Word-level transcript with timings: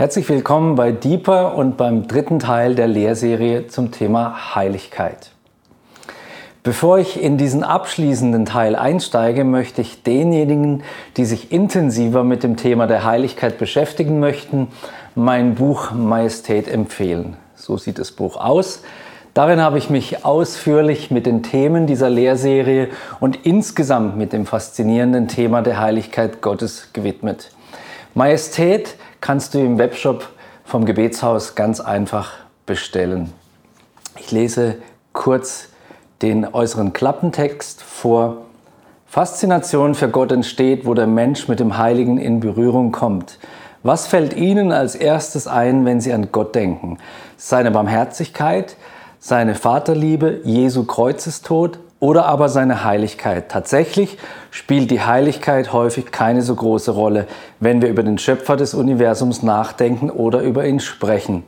Herzlich 0.00 0.30
willkommen 0.30 0.76
bei 0.76 0.92
Deeper 0.92 1.54
und 1.56 1.76
beim 1.76 2.08
dritten 2.08 2.38
Teil 2.38 2.74
der 2.74 2.86
Lehrserie 2.86 3.66
zum 3.66 3.90
Thema 3.90 4.54
Heiligkeit. 4.54 5.32
Bevor 6.62 6.98
ich 6.98 7.22
in 7.22 7.36
diesen 7.36 7.62
abschließenden 7.62 8.46
Teil 8.46 8.76
einsteige, 8.76 9.44
möchte 9.44 9.82
ich 9.82 10.02
denjenigen, 10.02 10.84
die 11.18 11.26
sich 11.26 11.52
intensiver 11.52 12.24
mit 12.24 12.42
dem 12.44 12.56
Thema 12.56 12.86
der 12.86 13.04
Heiligkeit 13.04 13.58
beschäftigen 13.58 14.20
möchten, 14.20 14.68
mein 15.14 15.54
Buch 15.54 15.90
Majestät 15.90 16.66
empfehlen. 16.66 17.36
So 17.54 17.76
sieht 17.76 17.98
das 17.98 18.10
Buch 18.10 18.38
aus. 18.38 18.82
Darin 19.34 19.60
habe 19.60 19.76
ich 19.76 19.90
mich 19.90 20.24
ausführlich 20.24 21.10
mit 21.10 21.26
den 21.26 21.42
Themen 21.42 21.86
dieser 21.86 22.08
Lehrserie 22.08 22.88
und 23.20 23.44
insgesamt 23.44 24.16
mit 24.16 24.32
dem 24.32 24.46
faszinierenden 24.46 25.28
Thema 25.28 25.60
der 25.60 25.78
Heiligkeit 25.78 26.40
Gottes 26.40 26.88
gewidmet. 26.94 27.50
Majestät 28.14 28.96
kannst 29.20 29.54
du 29.54 29.58
im 29.58 29.78
Webshop 29.78 30.28
vom 30.64 30.84
Gebetshaus 30.84 31.54
ganz 31.54 31.80
einfach 31.80 32.32
bestellen. 32.66 33.32
Ich 34.18 34.30
lese 34.30 34.76
kurz 35.12 35.68
den 36.22 36.46
äußeren 36.52 36.92
Klappentext 36.92 37.82
vor. 37.82 38.38
Faszination 39.06 39.94
für 39.94 40.08
Gott 40.08 40.30
entsteht, 40.30 40.86
wo 40.86 40.94
der 40.94 41.06
Mensch 41.06 41.48
mit 41.48 41.58
dem 41.58 41.76
Heiligen 41.76 42.18
in 42.18 42.40
Berührung 42.40 42.92
kommt. 42.92 43.38
Was 43.82 44.06
fällt 44.06 44.36
Ihnen 44.36 44.72
als 44.72 44.94
erstes 44.94 45.46
ein, 45.46 45.84
wenn 45.84 46.00
Sie 46.00 46.12
an 46.12 46.28
Gott 46.30 46.54
denken? 46.54 46.98
Seine 47.36 47.70
Barmherzigkeit, 47.70 48.76
seine 49.18 49.54
Vaterliebe, 49.54 50.40
Jesu 50.44 50.84
Kreuzestod 50.84 51.78
oder 52.00 52.24
aber 52.24 52.48
seine 52.48 52.82
Heiligkeit. 52.82 53.50
Tatsächlich 53.50 54.18
spielt 54.50 54.90
die 54.90 55.02
Heiligkeit 55.02 55.72
häufig 55.72 56.10
keine 56.10 56.42
so 56.42 56.54
große 56.54 56.90
Rolle, 56.90 57.26
wenn 57.60 57.82
wir 57.82 57.90
über 57.90 58.02
den 58.02 58.18
Schöpfer 58.18 58.56
des 58.56 58.74
Universums 58.74 59.42
nachdenken 59.42 60.10
oder 60.10 60.40
über 60.40 60.66
ihn 60.66 60.80
sprechen. 60.80 61.44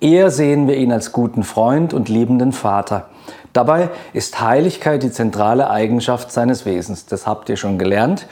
Eher 0.00 0.30
sehen 0.30 0.66
wir 0.66 0.76
ihn 0.76 0.92
als 0.92 1.12
guten 1.12 1.42
Freund 1.42 1.92
und 1.92 2.08
liebenden 2.08 2.52
Vater. 2.52 3.10
Dabei 3.52 3.90
ist 4.14 4.40
Heiligkeit 4.40 5.02
die 5.02 5.10
zentrale 5.10 5.68
Eigenschaft 5.68 6.32
seines 6.32 6.64
Wesens. 6.64 7.04
Das 7.04 7.26
habt 7.26 7.50
ihr 7.50 7.56
schon 7.56 7.78
gelernt. 7.78 8.26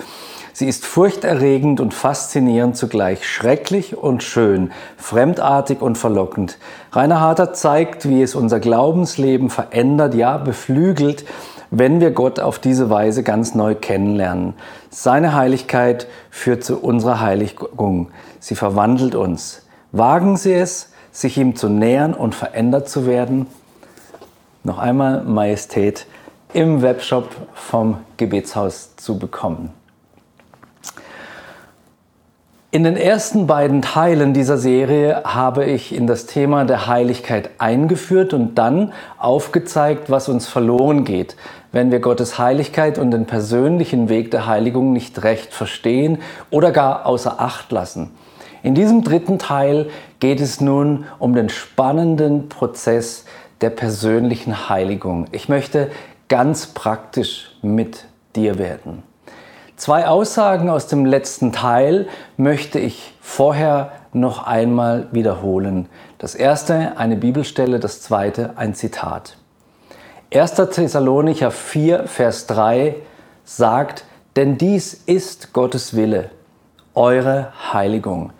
Sie 0.54 0.66
ist 0.66 0.86
furchterregend 0.86 1.78
und 1.80 1.94
faszinierend 1.94 2.76
zugleich, 2.76 3.28
schrecklich 3.28 3.96
und 3.96 4.22
schön, 4.22 4.72
fremdartig 4.96 5.82
und 5.82 5.98
verlockend. 5.98 6.58
Rainer 6.92 7.20
Harter 7.20 7.52
zeigt, 7.52 8.08
wie 8.08 8.22
es 8.22 8.34
unser 8.34 8.58
Glaubensleben 8.58 9.50
verändert, 9.50 10.14
ja 10.14 10.36
beflügelt, 10.38 11.24
wenn 11.70 12.00
wir 12.00 12.10
Gott 12.10 12.40
auf 12.40 12.58
diese 12.58 12.90
Weise 12.90 13.22
ganz 13.22 13.54
neu 13.54 13.74
kennenlernen. 13.74 14.54
Seine 14.90 15.34
Heiligkeit 15.34 16.06
führt 16.30 16.64
zu 16.64 16.78
unserer 16.78 17.20
Heiligung. 17.20 18.10
Sie 18.40 18.54
verwandelt 18.54 19.14
uns. 19.14 19.66
Wagen 19.92 20.36
Sie 20.36 20.52
es, 20.52 20.92
sich 21.12 21.36
ihm 21.38 21.56
zu 21.56 21.68
nähern 21.68 22.14
und 22.14 22.34
verändert 22.34 22.88
zu 22.88 23.06
werden? 23.06 23.46
Noch 24.64 24.78
einmal 24.78 25.24
Majestät 25.24 26.06
im 26.52 26.82
Webshop 26.82 27.28
vom 27.54 27.98
Gebetshaus 28.16 28.96
zu 28.96 29.18
bekommen. 29.18 29.70
In 32.70 32.84
den 32.84 32.98
ersten 32.98 33.46
beiden 33.46 33.80
Teilen 33.80 34.34
dieser 34.34 34.58
Serie 34.58 35.22
habe 35.24 35.64
ich 35.64 35.94
in 35.94 36.06
das 36.06 36.26
Thema 36.26 36.66
der 36.66 36.86
Heiligkeit 36.86 37.48
eingeführt 37.56 38.34
und 38.34 38.56
dann 38.56 38.92
aufgezeigt, 39.16 40.10
was 40.10 40.28
uns 40.28 40.46
verloren 40.48 41.04
geht, 41.04 41.34
wenn 41.72 41.90
wir 41.90 42.00
Gottes 42.00 42.38
Heiligkeit 42.38 42.98
und 42.98 43.10
den 43.10 43.24
persönlichen 43.24 44.10
Weg 44.10 44.30
der 44.32 44.46
Heiligung 44.46 44.92
nicht 44.92 45.22
recht 45.24 45.54
verstehen 45.54 46.18
oder 46.50 46.70
gar 46.70 47.06
außer 47.06 47.40
Acht 47.40 47.72
lassen. 47.72 48.10
In 48.62 48.74
diesem 48.74 49.02
dritten 49.02 49.38
Teil 49.38 49.88
geht 50.20 50.42
es 50.42 50.60
nun 50.60 51.06
um 51.18 51.34
den 51.34 51.48
spannenden 51.48 52.50
Prozess 52.50 53.24
der 53.62 53.70
persönlichen 53.70 54.68
Heiligung. 54.68 55.24
Ich 55.32 55.48
möchte 55.48 55.90
ganz 56.28 56.66
praktisch 56.66 57.50
mit 57.62 58.04
dir 58.36 58.58
werden. 58.58 59.07
Zwei 59.78 60.08
Aussagen 60.08 60.70
aus 60.70 60.88
dem 60.88 61.06
letzten 61.06 61.52
Teil 61.52 62.08
möchte 62.36 62.80
ich 62.80 63.14
vorher 63.20 63.92
noch 64.12 64.44
einmal 64.44 65.06
wiederholen. 65.12 65.88
Das 66.18 66.34
erste 66.34 66.96
eine 66.96 67.14
Bibelstelle, 67.14 67.78
das 67.78 68.02
zweite 68.02 68.54
ein 68.56 68.74
Zitat. 68.74 69.36
1. 70.34 70.54
Thessalonicher 70.72 71.52
4, 71.52 72.08
Vers 72.08 72.48
3 72.48 72.96
sagt, 73.44 74.04
denn 74.34 74.58
dies 74.58 74.94
ist 74.94 75.52
Gottes 75.52 75.94
Wille, 75.94 76.30
eure 76.96 77.52
Heiligung. 77.72 78.32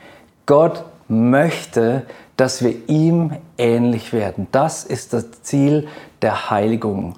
Gott 0.44 0.84
möchte, 1.06 2.03
dass 2.37 2.65
wir 2.65 2.88
ihm 2.88 3.31
ähnlich 3.56 4.12
werden. 4.12 4.49
Das 4.50 4.82
ist 4.82 5.12
das 5.12 5.43
Ziel 5.43 5.87
der 6.20 6.50
Heiligung. 6.50 7.15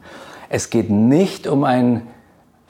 Es 0.51 0.69
geht 0.69 0.91
nicht 0.91 1.47
um 1.47 1.65
ein 1.65 2.07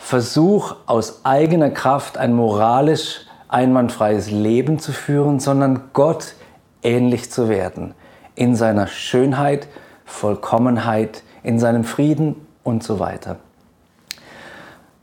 Versuch, 0.01 0.75
aus 0.87 1.25
eigener 1.25 1.71
Kraft 1.71 2.19
ein 2.19 2.33
moralisch 2.33 3.27
einwandfreies 3.49 4.31
Leben 4.31 4.81
zu 4.81 4.93
führen, 4.93 5.39
sondern 5.39 5.91
Gott 5.93 6.35
ähnlich 6.83 7.31
zu 7.31 7.49
werden. 7.49 7.95
In 8.35 8.57
seiner 8.57 8.89
Schönheit, 8.89 9.69
Vollkommenheit, 10.05 11.23
in 11.45 11.61
seinem 11.61 11.85
Frieden 11.85 12.35
und 12.65 12.83
so 12.83 12.99
weiter. 12.99 13.37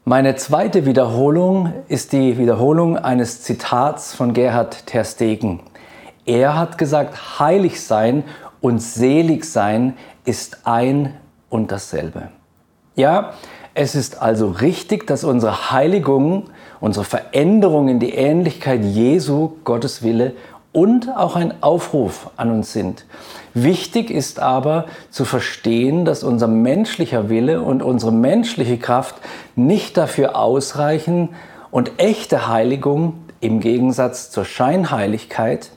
Meine 0.03 0.35
zweite 0.35 0.85
Wiederholung 0.85 1.72
ist 1.88 2.12
die 2.12 2.38
Wiederholung 2.38 2.97
eines 2.97 3.44
Zitats 3.44 4.14
von 4.14 4.34
Gerhard 4.34 4.88
Terstegen. 4.88 5.62
Er 6.25 6.58
hat 6.58 6.78
gesagt, 6.78 7.40
heilig 7.40 7.81
sein 7.81 8.24
und 8.59 8.79
selig 8.79 9.46
sein 9.46 9.96
ist 10.25 10.66
ein 10.66 11.14
und 11.50 11.72
dasselbe. 11.72 12.29
Ja, 12.96 13.34
es 13.77 13.93
ist 13.93 14.23
also 14.23 14.47
richtig, 14.47 15.05
dass 15.05 15.23
unsere 15.23 15.69
Heiligung, 15.69 16.45
unsere 16.79 17.05
Veränderung 17.05 17.89
in 17.89 17.99
die 17.99 18.09
Ähnlichkeit 18.09 18.83
Jesu, 18.83 19.51
Gottes 19.65 20.01
Wille 20.01 20.33
und 20.71 21.15
auch 21.15 21.35
ein 21.35 21.61
Aufruf 21.61 22.31
an 22.37 22.49
uns 22.49 22.73
sind. 22.73 23.05
Wichtig 23.53 24.09
ist 24.09 24.39
aber 24.39 24.85
zu 25.11 25.25
verstehen, 25.25 26.05
dass 26.05 26.23
unser 26.23 26.47
menschlicher 26.47 27.29
Wille 27.29 27.61
und 27.61 27.83
unsere 27.83 28.11
menschliche 28.11 28.79
Kraft 28.79 29.17
nicht 29.55 29.95
dafür 29.95 30.35
ausreichen 30.35 31.29
und 31.69 31.99
echte 31.99 32.47
Heiligung 32.47 33.13
im 33.41 33.59
Gegensatz 33.59 34.31
zur 34.31 34.45
Scheinheiligkeit 34.45 35.69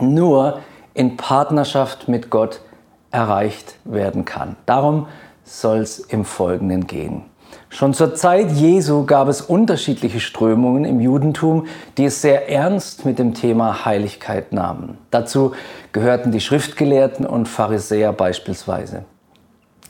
nur 0.00 0.60
in 0.94 1.18
Partnerschaft 1.18 2.08
mit 2.08 2.30
Gott 2.30 2.62
erreicht 3.10 3.74
werden 3.84 4.24
kann. 4.24 4.56
Darum 4.64 5.06
soll 5.46 5.78
es 5.78 6.00
im 6.00 6.24
Folgenden 6.24 6.86
gehen. 6.86 7.22
Schon 7.68 7.94
zur 7.94 8.14
Zeit 8.14 8.52
Jesu 8.52 9.06
gab 9.06 9.28
es 9.28 9.40
unterschiedliche 9.40 10.20
Strömungen 10.20 10.84
im 10.84 11.00
Judentum, 11.00 11.66
die 11.96 12.06
es 12.06 12.22
sehr 12.22 12.50
ernst 12.50 13.04
mit 13.04 13.18
dem 13.18 13.34
Thema 13.34 13.84
Heiligkeit 13.84 14.52
nahmen. 14.52 14.98
Dazu 15.10 15.52
gehörten 15.92 16.32
die 16.32 16.40
Schriftgelehrten 16.40 17.26
und 17.26 17.48
Pharisäer 17.48 18.12
beispielsweise. 18.12 19.04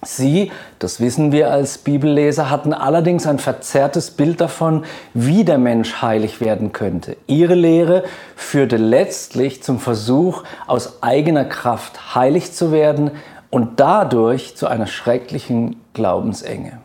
Sie, 0.04 0.52
das 0.78 1.00
wissen 1.00 1.32
wir 1.32 1.50
als 1.50 1.78
Bibelleser, 1.78 2.50
hatten 2.50 2.72
allerdings 2.72 3.26
ein 3.26 3.38
verzerrtes 3.38 4.10
Bild 4.10 4.40
davon, 4.40 4.84
wie 5.14 5.44
der 5.44 5.58
Mensch 5.58 6.00
heilig 6.02 6.40
werden 6.40 6.72
könnte. 6.72 7.16
Ihre 7.26 7.54
Lehre 7.54 8.04
führte 8.36 8.76
letztlich 8.76 9.62
zum 9.62 9.80
Versuch, 9.80 10.44
aus 10.66 11.02
eigener 11.02 11.44
Kraft 11.44 12.14
heilig 12.14 12.52
zu 12.52 12.72
werden, 12.72 13.10
und 13.56 13.80
dadurch 13.80 14.54
zu 14.54 14.66
einer 14.66 14.86
schrecklichen 14.86 15.80
Glaubensenge. 15.94 16.78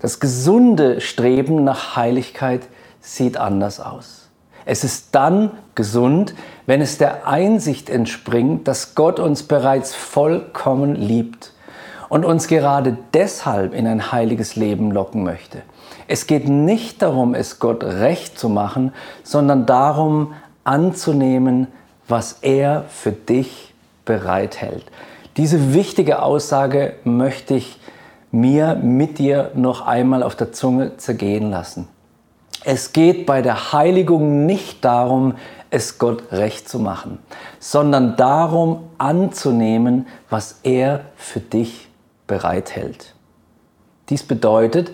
Das 0.00 0.18
gesunde 0.18 1.02
Streben 1.02 1.62
nach 1.62 1.94
Heiligkeit 1.94 2.62
sieht 3.02 3.36
anders 3.36 3.80
aus. 3.80 4.30
Es 4.64 4.82
ist 4.82 5.14
dann 5.14 5.50
gesund, 5.74 6.34
wenn 6.64 6.80
es 6.80 6.96
der 6.96 7.26
Einsicht 7.26 7.90
entspringt, 7.90 8.66
dass 8.66 8.94
Gott 8.94 9.20
uns 9.20 9.42
bereits 9.42 9.94
vollkommen 9.94 10.94
liebt 10.94 11.52
und 12.08 12.24
uns 12.24 12.48
gerade 12.48 12.96
deshalb 13.12 13.74
in 13.74 13.86
ein 13.86 14.10
heiliges 14.10 14.56
Leben 14.56 14.90
locken 14.90 15.22
möchte. 15.22 15.60
Es 16.08 16.26
geht 16.26 16.48
nicht 16.48 17.02
darum, 17.02 17.34
es 17.34 17.58
Gott 17.58 17.84
recht 17.84 18.38
zu 18.38 18.48
machen, 18.48 18.94
sondern 19.22 19.66
darum 19.66 20.32
anzunehmen, 20.64 21.66
was 22.08 22.38
er 22.40 22.86
für 22.88 23.12
dich 23.12 23.73
bereithält. 24.04 24.84
Diese 25.36 25.74
wichtige 25.74 26.22
Aussage 26.22 26.94
möchte 27.04 27.54
ich 27.54 27.78
mir 28.30 28.74
mit 28.74 29.18
dir 29.18 29.50
noch 29.54 29.86
einmal 29.86 30.22
auf 30.22 30.36
der 30.36 30.52
Zunge 30.52 30.96
zergehen 30.96 31.50
lassen. 31.50 31.88
Es 32.64 32.92
geht 32.92 33.26
bei 33.26 33.42
der 33.42 33.72
Heiligung 33.72 34.46
nicht 34.46 34.84
darum, 34.84 35.34
es 35.70 35.98
Gott 35.98 36.32
recht 36.32 36.68
zu 36.68 36.78
machen, 36.78 37.18
sondern 37.58 38.16
darum 38.16 38.84
anzunehmen, 38.98 40.06
was 40.30 40.60
er 40.62 41.00
für 41.16 41.40
dich 41.40 41.88
bereithält. 42.26 43.14
Dies 44.08 44.22
bedeutet, 44.22 44.92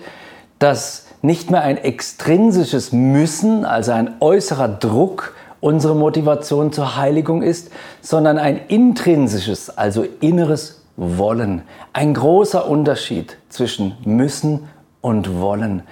dass 0.59 1.07
nicht 1.21 1.51
mehr 1.51 1.61
ein 1.61 1.77
extrinsisches 1.77 2.91
Müssen, 2.91 3.63
also 3.63 3.91
ein 3.91 4.15
äußerer 4.19 4.67
Druck 4.67 5.33
unsere 5.61 5.95
Motivation 5.95 6.73
zur 6.73 6.97
Heiligung 6.97 7.41
ist, 7.41 7.71
sondern 8.01 8.37
ein 8.37 8.59
intrinsisches, 8.67 9.69
also 9.69 10.05
inneres 10.19 10.83
Wollen. 10.97 11.61
Ein 11.93 12.13
großer 12.13 12.67
Unterschied 12.67 13.37
zwischen 13.47 13.95
müssen 14.03 14.67
und 14.99 15.39
wollen. 15.39 15.83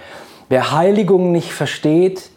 Wer 0.48 0.72
Heiligung 0.72 1.32
nicht 1.32 1.52
versteht, 1.52 2.30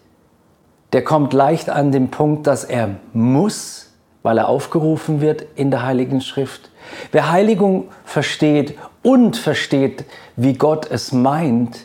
der 0.94 1.04
kommt 1.04 1.34
leicht 1.34 1.70
an 1.70 1.92
den 1.92 2.10
Punkt, 2.10 2.48
dass 2.48 2.64
er 2.64 2.92
muss, 3.12 3.92
weil 4.22 4.38
er 4.38 4.48
aufgerufen 4.48 5.20
wird 5.20 5.46
in 5.56 5.72
der 5.72 5.84
Heiligen 5.84 6.22
Schrift. 6.22 6.70
Wer 7.12 7.32
Heiligung 7.32 7.90
versteht 8.06 8.78
und 9.02 9.36
versteht, 9.36 10.06
wie 10.36 10.54
Gott 10.54 10.90
es 10.90 11.12
meint, 11.12 11.80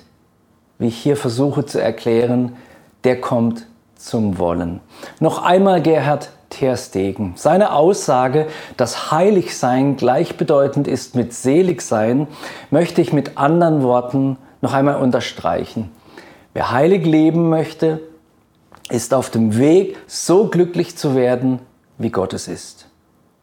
wie 0.79 0.89
ich 0.89 0.99
hier 0.99 1.17
versuche 1.17 1.67
zu 1.67 1.83
erklären, 1.83 2.57
der 3.05 3.21
kommt 3.21 3.67
zum 3.99 4.39
Wollen. 4.39 4.81
Noch 5.21 5.43
einmal 5.43 5.83
Gerhard 5.83 6.31
Terstegen. 6.51 7.35
Seine 7.37 7.73
Aussage, 7.73 8.47
dass 8.77 9.11
Heiligsein 9.11 9.97
gleichbedeutend 9.97 10.89
ist 10.89 11.15
mit 11.15 11.35
Seligsein, 11.35 12.27
möchte 12.71 13.03
ich 13.03 13.13
mit 13.13 13.37
anderen 13.37 13.83
Worten 13.83 14.39
noch 14.63 14.73
einmal 14.73 14.97
unterstreichen. 14.97 15.91
Wer 16.55 16.71
heilig 16.71 17.05
leben 17.05 17.51
möchte, 17.51 18.01
ist 18.89 19.13
auf 19.13 19.31
dem 19.31 19.59
Weg, 19.59 19.99
so 20.07 20.47
glücklich 20.49 20.97
zu 20.97 21.15
werden, 21.15 21.61
wie 21.99 22.11
Gott 22.11 22.33
es 22.33 22.49
ist. 22.49 22.87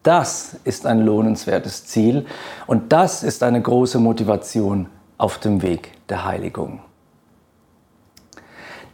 Das 0.01 0.57
ist 0.63 0.85
ein 0.85 1.01
lohnenswertes 1.01 1.85
Ziel 1.85 2.25
und 2.67 2.91
das 2.91 3.23
ist 3.23 3.43
eine 3.43 3.61
große 3.61 3.99
Motivation 3.99 4.87
auf 5.17 5.37
dem 5.37 5.61
Weg 5.61 5.91
der 6.09 6.25
Heiligung. 6.25 6.79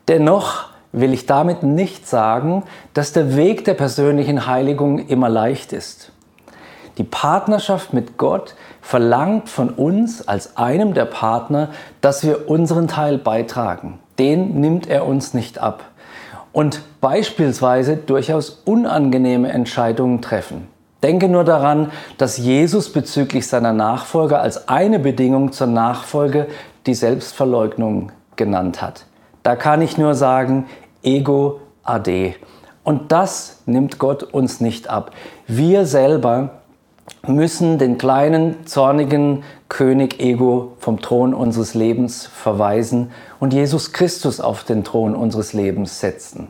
Dennoch 0.08 0.71
will 0.92 1.14
ich 1.14 1.26
damit 1.26 1.64
nicht 1.64 2.08
sagen, 2.08 2.64
dass 2.94 3.14
der 3.14 3.36
Weg 3.36 3.66
der 3.66 3.74
persönlichen 3.74 4.48
Heiligung 4.48 5.00
immer 5.00 5.30
leicht 5.30 5.74
ist. 5.74 6.12
Die 6.98 7.04
Partnerschaft 7.04 7.94
mit 7.94 8.18
Gott 8.18 8.56
verlangt 8.82 9.50
von 9.50 9.70
uns 9.70 10.28
als 10.28 10.58
einem 10.58 10.94
der 10.94 11.06
Partner, 11.06 11.70
dass 12.02 12.24
wir 12.24 12.50
unseren 12.50 12.88
Teil 12.88 13.18
beitragen. 13.18 14.00
Den 14.20 14.60
nimmt 14.60 14.88
er 14.88 15.08
uns 15.08 15.34
nicht 15.34 15.60
ab. 15.60 15.86
Und 16.52 16.82
beispielsweise 17.00 17.96
durchaus 17.96 18.62
unangenehme 18.66 19.52
Entscheidungen 19.52 20.22
treffen. 20.22 20.68
Denke 21.02 21.30
nur 21.30 21.44
daran, 21.44 21.92
dass 22.18 22.38
Jesus 22.38 22.92
bezüglich 22.92 23.48
seiner 23.48 23.74
Nachfolge 23.74 24.40
als 24.40 24.68
eine 24.68 25.00
Bedingung 25.00 25.54
zur 25.54 25.68
Nachfolge 25.68 26.48
die 26.86 26.94
Selbstverleugnung 26.94 28.12
genannt 28.36 28.82
hat. 28.82 29.06
Da 29.44 29.56
kann 29.56 29.82
ich 29.82 29.98
nur 29.98 30.16
sagen, 30.16 30.68
ego 31.04 31.60
ade. 31.84 32.36
Und 32.84 33.12
das 33.12 33.62
nimmt 33.66 34.00
Gott 34.00 34.24
uns 34.24 34.62
nicht 34.62 34.90
ab. 34.90 35.12
Wir 35.48 35.86
selber 35.86 36.62
müssen 37.28 37.78
den 37.78 37.98
kleinen, 37.98 38.66
zornigen 38.66 39.44
König 39.70 40.20
Ego 40.20 40.74
vom 40.80 41.02
Thron 41.02 41.34
unseres 41.34 41.74
Lebens 41.74 42.26
verweisen 42.26 43.12
und 43.40 43.54
Jesus 43.54 43.94
Christus 43.94 44.40
auf 44.40 44.64
den 44.64 44.84
Thron 44.84 45.16
unseres 45.16 45.54
Lebens 45.54 46.00
setzen. 46.00 46.48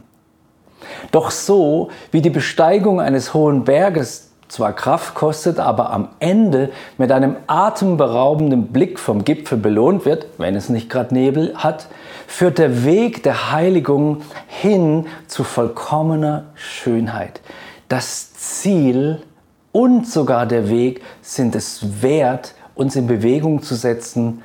Doch 1.11 1.31
so 1.31 1.89
wie 2.11 2.21
die 2.21 2.29
Besteigung 2.29 3.01
eines 3.01 3.33
hohen 3.33 3.63
Berges 3.63 4.31
zwar 4.47 4.73
Kraft 4.73 5.15
kostet, 5.15 5.59
aber 5.59 5.91
am 5.91 6.09
Ende 6.19 6.71
mit 6.97 7.11
einem 7.11 7.37
atemberaubenden 7.47 8.67
Blick 8.67 8.99
vom 8.99 9.23
Gipfel 9.23 9.57
belohnt 9.57 10.05
wird, 10.05 10.27
wenn 10.37 10.55
es 10.55 10.69
nicht 10.69 10.89
gerade 10.89 11.13
Nebel 11.13 11.53
hat, 11.55 11.87
führt 12.31 12.59
der 12.59 12.85
Weg 12.85 13.23
der 13.23 13.51
Heiligung 13.51 14.21
hin 14.47 15.05
zu 15.27 15.43
vollkommener 15.43 16.45
Schönheit. 16.55 17.41
Das 17.89 18.33
Ziel 18.33 19.21
und 19.73 20.07
sogar 20.07 20.45
der 20.45 20.69
Weg 20.69 21.01
sind 21.21 21.55
es 21.55 22.01
wert, 22.01 22.55
uns 22.73 22.95
in 22.95 23.05
Bewegung 23.05 23.61
zu 23.61 23.75
setzen, 23.75 24.43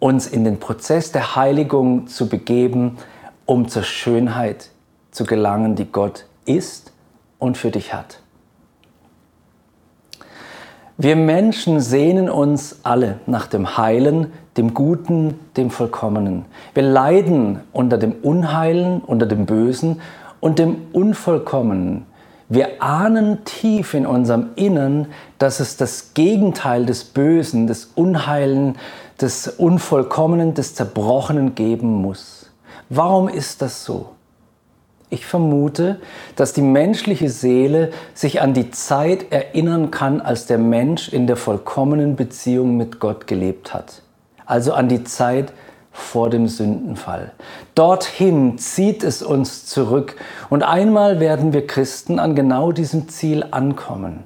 uns 0.00 0.26
in 0.26 0.42
den 0.42 0.58
Prozess 0.58 1.12
der 1.12 1.36
Heiligung 1.36 2.08
zu 2.08 2.28
begeben, 2.28 2.98
um 3.46 3.68
zur 3.68 3.84
Schönheit 3.84 4.70
zu 5.12 5.24
gelangen, 5.24 5.76
die 5.76 5.90
Gott 5.90 6.26
ist 6.44 6.92
und 7.38 7.56
für 7.56 7.70
dich 7.70 7.94
hat. 7.94 8.20
Wir 11.00 11.14
Menschen 11.14 11.80
sehnen 11.80 12.28
uns 12.28 12.80
alle 12.82 13.20
nach 13.26 13.46
dem 13.46 13.78
Heilen, 13.78 14.32
dem 14.56 14.74
Guten, 14.74 15.38
dem 15.56 15.70
Vollkommenen. 15.70 16.44
Wir 16.74 16.82
leiden 16.82 17.60
unter 17.72 17.98
dem 17.98 18.14
Unheilen, 18.20 19.00
unter 19.06 19.24
dem 19.24 19.46
Bösen 19.46 20.00
und 20.40 20.58
dem 20.58 20.88
Unvollkommenen. 20.92 22.04
Wir 22.48 22.82
ahnen 22.82 23.44
tief 23.44 23.94
in 23.94 24.06
unserem 24.06 24.48
Innern, 24.56 25.06
dass 25.38 25.60
es 25.60 25.76
das 25.76 26.14
Gegenteil 26.14 26.84
des 26.84 27.04
Bösen, 27.04 27.68
des 27.68 27.92
Unheilen, 27.94 28.74
des 29.20 29.46
Unvollkommenen, 29.46 30.54
des 30.54 30.74
Zerbrochenen 30.74 31.54
geben 31.54 32.02
muss. 32.02 32.50
Warum 32.88 33.28
ist 33.28 33.62
das 33.62 33.84
so? 33.84 34.17
Ich 35.10 35.24
vermute, 35.24 36.00
dass 36.36 36.52
die 36.52 36.62
menschliche 36.62 37.30
Seele 37.30 37.92
sich 38.12 38.42
an 38.42 38.52
die 38.52 38.70
Zeit 38.70 39.32
erinnern 39.32 39.90
kann, 39.90 40.20
als 40.20 40.46
der 40.46 40.58
Mensch 40.58 41.08
in 41.08 41.26
der 41.26 41.36
vollkommenen 41.36 42.14
Beziehung 42.14 42.76
mit 42.76 43.00
Gott 43.00 43.26
gelebt 43.26 43.72
hat. 43.72 44.02
Also 44.44 44.74
an 44.74 44.88
die 44.88 45.04
Zeit 45.04 45.52
vor 45.92 46.28
dem 46.28 46.46
Sündenfall. 46.46 47.32
Dorthin 47.74 48.58
zieht 48.58 49.02
es 49.02 49.22
uns 49.22 49.64
zurück 49.64 50.16
und 50.50 50.62
einmal 50.62 51.20
werden 51.20 51.52
wir 51.54 51.66
Christen 51.66 52.18
an 52.18 52.34
genau 52.34 52.70
diesem 52.72 53.08
Ziel 53.08 53.44
ankommen. 53.50 54.24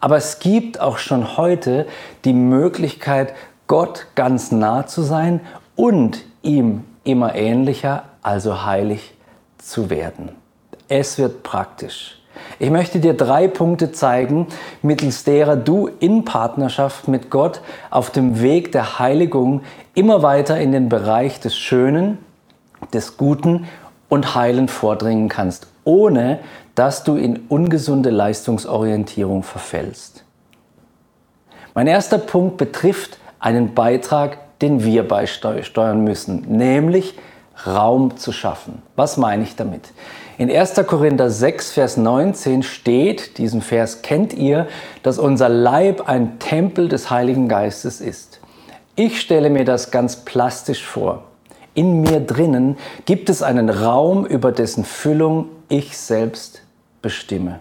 Aber 0.00 0.16
es 0.16 0.38
gibt 0.38 0.80
auch 0.80 0.98
schon 0.98 1.36
heute 1.36 1.86
die 2.24 2.34
Möglichkeit, 2.34 3.34
Gott 3.66 4.06
ganz 4.14 4.52
nah 4.52 4.86
zu 4.86 5.02
sein 5.02 5.40
und 5.76 6.24
ihm 6.42 6.84
immer 7.04 7.34
ähnlicher, 7.34 8.04
also 8.22 8.64
heilig 8.64 9.14
zu 9.64 9.90
werden. 9.90 10.30
Es 10.88 11.18
wird 11.18 11.42
praktisch. 11.42 12.20
Ich 12.58 12.70
möchte 12.70 13.00
dir 13.00 13.14
drei 13.14 13.48
Punkte 13.48 13.92
zeigen, 13.92 14.48
mittels 14.82 15.24
derer 15.24 15.56
du 15.56 15.88
in 16.00 16.24
Partnerschaft 16.24 17.08
mit 17.08 17.30
Gott 17.30 17.60
auf 17.90 18.10
dem 18.10 18.42
Weg 18.42 18.72
der 18.72 18.98
Heiligung 18.98 19.62
immer 19.94 20.22
weiter 20.22 20.60
in 20.60 20.72
den 20.72 20.88
Bereich 20.88 21.40
des 21.40 21.56
Schönen, 21.56 22.18
des 22.92 23.16
Guten 23.16 23.66
und 24.08 24.34
Heilen 24.34 24.68
vordringen 24.68 25.28
kannst, 25.28 25.68
ohne 25.84 26.40
dass 26.74 27.04
du 27.04 27.16
in 27.16 27.46
ungesunde 27.48 28.10
Leistungsorientierung 28.10 29.42
verfällst. 29.42 30.24
Mein 31.74 31.86
erster 31.86 32.18
Punkt 32.18 32.56
betrifft 32.56 33.18
einen 33.38 33.74
Beitrag, 33.74 34.38
den 34.60 34.84
wir 34.84 35.06
beisteuern 35.06 36.04
müssen, 36.04 36.42
nämlich 36.48 37.14
Raum 37.66 38.16
zu 38.16 38.32
schaffen. 38.32 38.82
Was 38.96 39.16
meine 39.16 39.42
ich 39.42 39.56
damit? 39.56 39.92
In 40.36 40.50
1. 40.50 40.74
Korinther 40.86 41.30
6, 41.30 41.72
Vers 41.72 41.96
19 41.96 42.62
steht, 42.62 43.38
diesen 43.38 43.62
Vers 43.62 44.02
kennt 44.02 44.34
ihr, 44.34 44.66
dass 45.02 45.18
unser 45.18 45.48
Leib 45.48 46.08
ein 46.08 46.38
Tempel 46.38 46.88
des 46.88 47.10
Heiligen 47.10 47.48
Geistes 47.48 48.00
ist. 48.00 48.40
Ich 48.96 49.20
stelle 49.20 49.50
mir 49.50 49.64
das 49.64 49.90
ganz 49.90 50.16
plastisch 50.16 50.84
vor. 50.84 51.24
In 51.74 52.00
mir 52.00 52.20
drinnen 52.20 52.76
gibt 53.04 53.28
es 53.28 53.42
einen 53.42 53.68
Raum, 53.68 54.26
über 54.26 54.52
dessen 54.52 54.84
Füllung 54.84 55.48
ich 55.68 55.96
selbst 55.98 56.62
bestimme. 57.02 57.58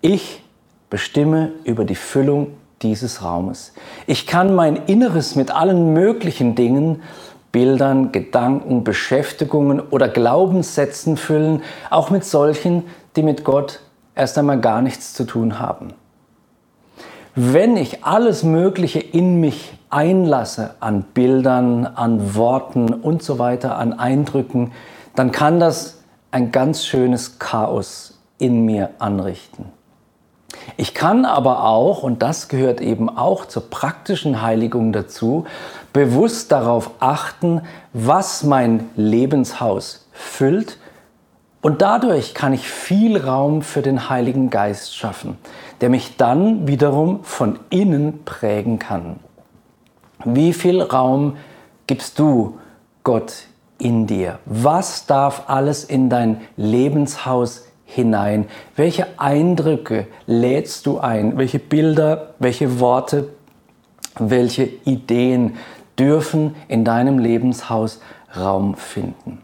Ich 0.00 0.42
bestimme 0.88 1.52
über 1.64 1.84
die 1.84 1.94
Füllung 1.94 2.54
dieses 2.82 3.22
Raumes. 3.22 3.72
Ich 4.06 4.26
kann 4.26 4.54
mein 4.54 4.76
Inneres 4.86 5.36
mit 5.36 5.50
allen 5.50 5.92
möglichen 5.92 6.54
Dingen 6.54 7.02
Bildern, 7.52 8.12
Gedanken, 8.12 8.84
Beschäftigungen 8.84 9.80
oder 9.80 10.08
Glaubenssätzen 10.08 11.16
füllen, 11.16 11.62
auch 11.90 12.10
mit 12.10 12.24
solchen, 12.24 12.84
die 13.16 13.22
mit 13.22 13.44
Gott 13.44 13.80
erst 14.14 14.38
einmal 14.38 14.60
gar 14.60 14.82
nichts 14.82 15.14
zu 15.14 15.24
tun 15.24 15.58
haben. 15.58 15.94
Wenn 17.34 17.76
ich 17.76 18.04
alles 18.04 18.42
Mögliche 18.42 18.98
in 18.98 19.40
mich 19.40 19.72
einlasse 19.88 20.74
an 20.80 21.02
Bildern, 21.02 21.86
an 21.86 22.34
Worten 22.34 22.92
und 22.92 23.22
so 23.22 23.38
weiter, 23.38 23.76
an 23.76 23.92
Eindrücken, 23.92 24.72
dann 25.14 25.32
kann 25.32 25.60
das 25.60 26.02
ein 26.30 26.52
ganz 26.52 26.84
schönes 26.84 27.38
Chaos 27.38 28.18
in 28.38 28.64
mir 28.64 28.90
anrichten. 28.98 29.66
Ich 30.76 30.94
kann 30.94 31.24
aber 31.24 31.64
auch, 31.64 32.02
und 32.02 32.22
das 32.22 32.48
gehört 32.48 32.80
eben 32.80 33.08
auch 33.08 33.46
zur 33.46 33.68
praktischen 33.70 34.42
Heiligung 34.42 34.92
dazu, 34.92 35.46
bewusst 35.92 36.52
darauf 36.52 36.90
achten, 37.00 37.62
was 37.92 38.44
mein 38.44 38.88
Lebenshaus 38.96 40.06
füllt. 40.12 40.78
Und 41.62 41.82
dadurch 41.82 42.34
kann 42.34 42.52
ich 42.52 42.68
viel 42.68 43.18
Raum 43.18 43.62
für 43.62 43.82
den 43.82 44.08
Heiligen 44.08 44.48
Geist 44.48 44.96
schaffen, 44.96 45.36
der 45.80 45.90
mich 45.90 46.16
dann 46.16 46.66
wiederum 46.66 47.22
von 47.24 47.58
innen 47.68 48.24
prägen 48.24 48.78
kann. 48.78 49.20
Wie 50.24 50.52
viel 50.52 50.80
Raum 50.80 51.36
gibst 51.86 52.18
du 52.18 52.58
Gott 53.04 53.32
in 53.78 54.06
dir? 54.06 54.38
Was 54.46 55.06
darf 55.06 55.44
alles 55.48 55.84
in 55.84 56.08
dein 56.08 56.40
Lebenshaus 56.56 57.66
hinein? 57.94 58.46
Welche 58.76 59.06
Eindrücke 59.18 60.06
lädst 60.26 60.86
du 60.86 60.98
ein? 60.98 61.36
Welche 61.38 61.58
Bilder, 61.58 62.34
welche 62.38 62.80
Worte, 62.80 63.28
welche 64.18 64.64
Ideen 64.64 65.56
dürfen 65.98 66.54
in 66.68 66.84
deinem 66.84 67.18
Lebenshaus 67.18 68.00
Raum 68.36 68.74
finden? 68.76 69.42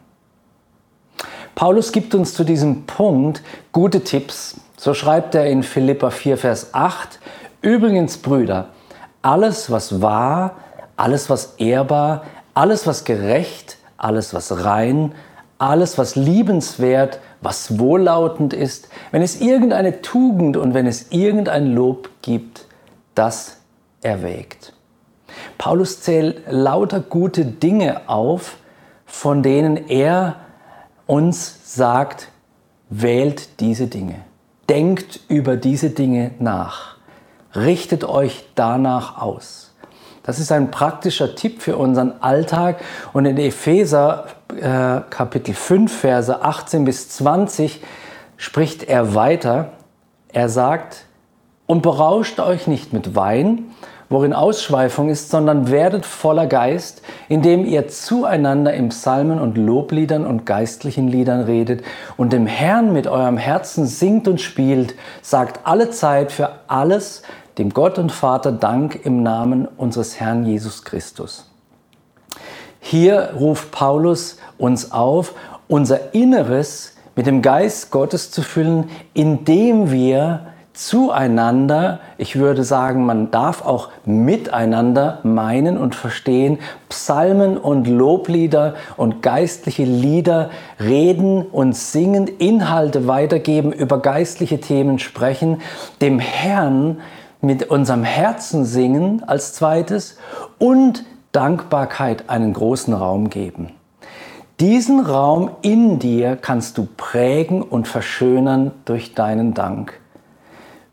Paulus 1.55 1.93
gibt 1.93 2.15
uns 2.15 2.35
zu 2.35 2.45
diesem 2.45 2.85
Punkt 2.85 3.43
gute 3.73 4.05
Tipps. 4.05 4.61
So 4.77 4.93
schreibt 4.93 5.35
er 5.35 5.47
in 5.47 5.63
Philippa 5.63 6.11
4, 6.11 6.37
Vers 6.37 6.75
8, 6.75 7.19
Übrigens, 7.63 8.19
Brüder, 8.19 8.69
alles, 9.23 9.71
was 9.71 10.01
wahr, 10.01 10.57
alles, 10.97 11.29
was 11.31 11.55
ehrbar, 11.57 12.23
alles, 12.55 12.87
was 12.87 13.05
gerecht, 13.05 13.79
alles, 13.97 14.35
was 14.35 14.65
rein, 14.65 15.15
alles, 15.59 15.99
was 15.99 16.15
liebenswert, 16.15 17.19
was 17.47 17.79
wohllautend 17.79 18.53
ist, 18.53 18.89
wenn 19.13 19.23
es 19.23 19.41
irgendeine 19.41 20.03
Tugend 20.03 20.57
und 20.57 20.75
wenn 20.75 20.89
es 20.89 21.13
irgendein 21.13 21.73
Lob 21.73 22.11
gibt, 22.21 22.67
das 23.15 23.59
erwägt. 24.03 24.73
Paulus 25.57 26.01
zählt 26.01 26.43
lauter 26.51 26.99
gute 26.99 27.45
Dinge 27.45 28.09
auf, 28.09 28.57
von 29.05 29.45
denen 29.45 29.77
er 29.89 30.41
uns 31.07 31.77
sagt, 31.77 32.33
wählt 32.91 33.61
diese 33.61 33.87
Dinge, 33.87 34.17
denkt 34.69 35.21
über 35.29 35.57
diese 35.57 35.91
Dinge 35.91 36.33
nach, 36.41 36.97
richtet 37.55 38.03
euch 38.03 38.45
danach 38.57 39.23
aus. 39.23 39.66
Das 40.27 40.41
ist 40.41 40.51
ein 40.51 40.73
praktischer 40.73 41.37
Tipp 41.37 41.63
für 41.63 41.77
unseren 41.77 42.21
Alltag. 42.21 42.81
Und 43.13 43.27
in 43.27 43.39
Epheser 43.39 44.27
äh, 44.55 45.01
Kapitel 45.09 45.55
5, 45.55 46.01
Verse 46.01 46.43
18 46.43 46.85
bis 46.85 47.09
20 47.11 47.81
spricht 48.37 48.83
er 48.83 49.15
weiter. 49.15 49.71
Er 50.33 50.49
sagt, 50.49 51.07
und 51.67 51.83
berauscht 51.83 52.41
euch 52.41 52.67
nicht 52.67 52.93
mit 52.93 53.15
Wein, 53.15 53.65
worin 54.09 54.33
Ausschweifung 54.33 55.09
ist, 55.09 55.31
sondern 55.31 55.71
werdet 55.71 56.07
voller 56.07 56.47
Geist, 56.47 57.03
indem 57.29 57.65
ihr 57.65 57.89
zueinander 57.89 58.73
im 58.75 58.91
Psalmen 58.91 59.41
und 59.41 59.57
Lobliedern 59.57 60.27
und 60.27 60.47
geistlichen 60.47 61.09
Liedern 61.09 61.43
redet 61.43 61.85
und 62.17 62.33
dem 62.33 62.47
Herrn 62.47 62.93
mit 62.93 63.07
eurem 63.09 63.37
Herzen 63.37 63.87
singt 63.87 64.29
und 64.29 64.41
spielt, 64.41 64.95
sagt 65.23 65.61
alle 65.65 65.91
Zeit 65.91 66.31
für 66.31 66.51
alles 66.69 67.23
dem 67.59 67.71
Gott 67.71 67.99
und 67.99 68.13
Vater 68.13 68.53
Dank 68.53 69.01
im 69.05 69.23
Namen 69.23 69.67
unseres 69.77 70.21
Herrn 70.21 70.45
Jesus 70.45 70.83
Christus. 70.83 71.51
Hier 72.81 73.31
ruft 73.39 73.71
Paulus 73.71 74.39
uns 74.59 74.93
auf, 74.93 75.35
unser 75.69 76.15
Inneres 76.15 76.95
mit 77.17 77.27
dem 77.27 77.43
Geist 77.43 77.91
Gottes 77.91 78.31
zu 78.31 78.43
füllen, 78.43 78.91
indem 79.15 79.91
wir 79.91 80.47
zueinander, 80.75 82.01
ich 82.19 82.37
würde 82.37 82.63
sagen, 82.63 83.07
man 83.07 83.31
darf 83.31 83.65
auch 83.65 83.89
miteinander 84.05 85.21
meinen 85.23 85.79
und 85.79 85.95
verstehen, 85.95 86.59
Psalmen 86.91 87.57
und 87.57 87.89
Loblieder 87.89 88.75
und 88.99 89.23
geistliche 89.23 89.85
Lieder 89.85 90.51
reden 90.79 91.47
und 91.47 91.75
singen, 91.75 92.29
Inhalte 92.29 93.09
weitergeben, 93.09 93.73
über 93.73 94.03
geistliche 94.03 94.61
Themen 94.61 94.99
sprechen, 94.99 95.63
dem 96.03 96.19
Herrn 96.19 96.99
mit 97.47 97.71
unserem 97.71 98.03
Herzen 98.03 98.65
singen 98.65 99.23
als 99.27 99.55
zweites 99.55 100.19
und 100.59 101.05
Dankbarkeit 101.33 102.29
einen 102.29 102.53
großen 102.53 102.93
Raum 102.93 103.31
geben. 103.31 103.71
Diesen 104.59 105.01
Raum 105.01 105.51
in 105.63 105.99
dir 105.99 106.37
kannst 106.37 106.77
du 106.77 106.89
prägen 106.97 107.63
und 107.63 107.87
verschönern 107.87 108.73
durch 108.85 109.15
deinen 109.15 109.55
Dank. 109.55 110.01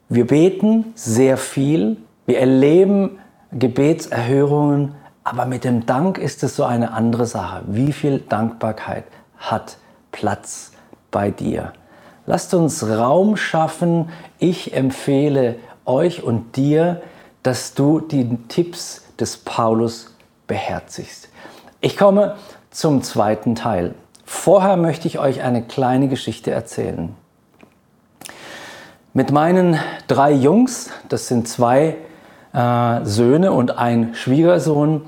Wir 0.10 0.28
beten 0.28 0.94
sehr 0.96 1.38
viel, 1.38 1.98
wir 2.26 2.40
erleben 2.40 3.20
Gebetserhörungen, 3.52 4.96
aber 5.24 5.46
mit 5.46 5.64
dem 5.64 5.86
Dank 5.86 6.18
ist 6.18 6.44
es 6.44 6.56
so 6.56 6.66
eine 6.66 6.92
andere 6.92 7.26
Sache. 7.26 7.64
Wie 7.68 7.94
viel 7.94 8.20
Dankbarkeit 8.20 9.06
hat 9.38 9.78
Platz 10.12 10.74
bei 11.10 11.32
dir? 11.32 11.74
Lasst 12.26 12.54
uns 12.54 12.88
Raum 12.88 13.38
schaffen. 13.38 14.10
Ich 14.40 14.74
empfehle 14.74 15.56
euch 15.86 16.24
und 16.24 16.56
dir, 16.56 17.02
dass 17.44 17.74
du 17.74 18.00
die 18.00 18.38
Tipps 18.48 19.04
des 19.20 19.38
Paulus 19.38 20.16
beherzigst. 20.48 21.30
Ich 21.82 21.98
komme 21.98 22.36
zum 22.72 23.04
zweiten 23.04 23.56
Teil. 23.56 23.94
Vorher 24.26 24.78
möchte 24.78 25.08
ich 25.08 25.20
euch 25.20 25.42
eine 25.42 25.62
kleine 25.62 26.08
Geschichte 26.08 26.52
erzählen. 26.52 27.14
Mit 29.14 29.32
meinen 29.32 29.78
drei 30.08 30.32
Jungs, 30.32 30.90
das 31.08 31.28
sind 31.28 31.48
zwei 31.48 31.98
äh, 32.54 33.06
Söhne 33.06 33.52
und 33.52 33.78
ein 33.78 34.16
Schwiegersohn, 34.16 35.02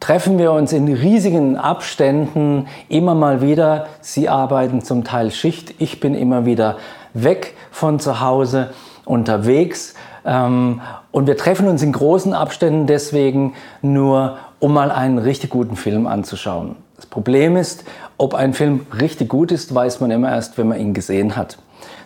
treffen 0.00 0.38
wir 0.38 0.52
uns 0.52 0.72
in 0.72 0.92
riesigen 0.92 1.56
Abständen 1.56 2.66
immer 2.88 3.14
mal 3.14 3.40
wieder. 3.40 3.86
Sie 4.00 4.28
arbeiten 4.28 4.82
zum 4.82 5.04
Teil 5.04 5.30
Schicht, 5.30 5.74
ich 5.78 6.00
bin 6.00 6.14
immer 6.14 6.46
wieder 6.46 6.78
weg 7.12 7.54
von 7.70 8.00
zu 8.00 8.20
Hause 8.20 8.70
unterwegs 9.04 9.94
und 10.24 11.26
wir 11.26 11.36
treffen 11.36 11.68
uns 11.68 11.82
in 11.82 11.92
großen 11.92 12.32
Abständen 12.32 12.86
deswegen 12.86 13.54
nur, 13.82 14.38
um 14.58 14.72
mal 14.72 14.90
einen 14.90 15.18
richtig 15.18 15.50
guten 15.50 15.76
Film 15.76 16.06
anzuschauen. 16.06 16.76
Das 16.96 17.06
Problem 17.06 17.56
ist, 17.56 17.84
ob 18.16 18.34
ein 18.34 18.54
Film 18.54 18.86
richtig 18.98 19.28
gut 19.28 19.52
ist, 19.52 19.74
weiß 19.74 20.00
man 20.00 20.10
immer 20.10 20.30
erst, 20.30 20.56
wenn 20.56 20.68
man 20.68 20.80
ihn 20.80 20.94
gesehen 20.94 21.36
hat. 21.36 21.58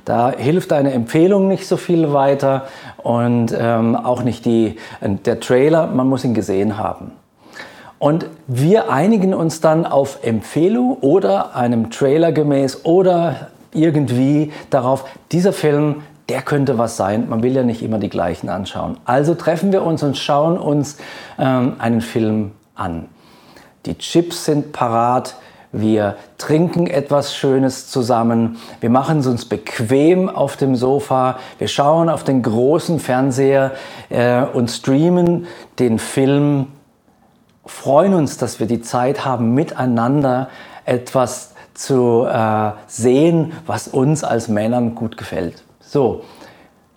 Da 0.04 0.32
hilft 0.32 0.72
eine 0.72 0.92
Empfehlung 0.92 1.48
nicht 1.48 1.68
so 1.68 1.76
viel 1.76 2.12
weiter 2.12 2.66
und 2.96 3.54
ähm, 3.56 3.94
auch 3.94 4.22
nicht 4.22 4.46
die, 4.46 4.76
der 5.00 5.38
Trailer, 5.38 5.86
man 5.86 6.08
muss 6.08 6.24
ihn 6.24 6.34
gesehen 6.34 6.78
haben. 6.78 7.12
Und 7.98 8.26
wir 8.46 8.90
einigen 8.90 9.34
uns 9.34 9.60
dann 9.60 9.84
auf 9.84 10.20
Empfehlung 10.22 10.96
oder 11.00 11.54
einem 11.54 11.90
Trailer 11.90 12.32
gemäß 12.32 12.84
oder 12.84 13.48
irgendwie 13.74 14.52
darauf, 14.70 15.04
dieser 15.30 15.52
Film 15.52 15.96
der 16.28 16.42
könnte 16.42 16.76
was 16.78 16.96
sein. 16.96 17.28
Man 17.28 17.42
will 17.42 17.54
ja 17.54 17.62
nicht 17.62 17.82
immer 17.82 17.98
die 17.98 18.10
gleichen 18.10 18.48
anschauen. 18.48 18.98
Also 19.04 19.34
treffen 19.34 19.72
wir 19.72 19.82
uns 19.82 20.02
und 20.02 20.16
schauen 20.16 20.58
uns 20.58 20.98
ähm, 21.38 21.76
einen 21.78 22.00
Film 22.00 22.52
an. 22.74 23.08
Die 23.86 23.96
Chips 23.96 24.44
sind 24.44 24.72
parat. 24.72 25.36
Wir 25.72 26.16
trinken 26.38 26.86
etwas 26.86 27.34
Schönes 27.34 27.88
zusammen. 27.88 28.56
Wir 28.80 28.90
machen 28.90 29.18
es 29.18 29.26
uns 29.26 29.44
bequem 29.46 30.28
auf 30.28 30.56
dem 30.56 30.76
Sofa. 30.76 31.38
Wir 31.58 31.68
schauen 31.68 32.08
auf 32.08 32.24
den 32.24 32.42
großen 32.42 33.00
Fernseher 33.00 33.72
äh, 34.08 34.42
und 34.42 34.70
streamen 34.70 35.46
den 35.78 35.98
Film. 35.98 36.68
Freuen 37.64 38.14
uns, 38.14 38.38
dass 38.38 38.60
wir 38.60 38.66
die 38.66 38.80
Zeit 38.80 39.24
haben, 39.24 39.52
miteinander 39.54 40.48
etwas 40.84 41.54
zu 41.74 42.26
äh, 42.26 42.72
sehen, 42.86 43.52
was 43.66 43.88
uns 43.88 44.24
als 44.24 44.48
Männern 44.48 44.94
gut 44.94 45.16
gefällt. 45.16 45.62
So, 45.88 46.20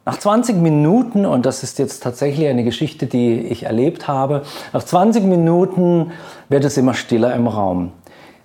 nach 0.04 0.20
20 0.20 0.58
Minuten, 0.58 1.26
und 1.26 1.46
das 1.46 1.64
ist 1.64 1.80
jetzt 1.80 2.04
tatsächlich 2.04 2.50
eine 2.50 2.66
Geschichte, 2.66 3.06
die 3.06 3.40
ich 3.40 3.64
erlebt 3.64 4.10
habe, 4.10 4.42
nach 4.74 4.84
20 4.84 5.24
Minuten 5.24 6.12
wird 6.50 6.66
es 6.66 6.76
immer 6.76 6.94
stiller 6.94 7.34
im 7.34 7.48
Raum. 7.48 7.94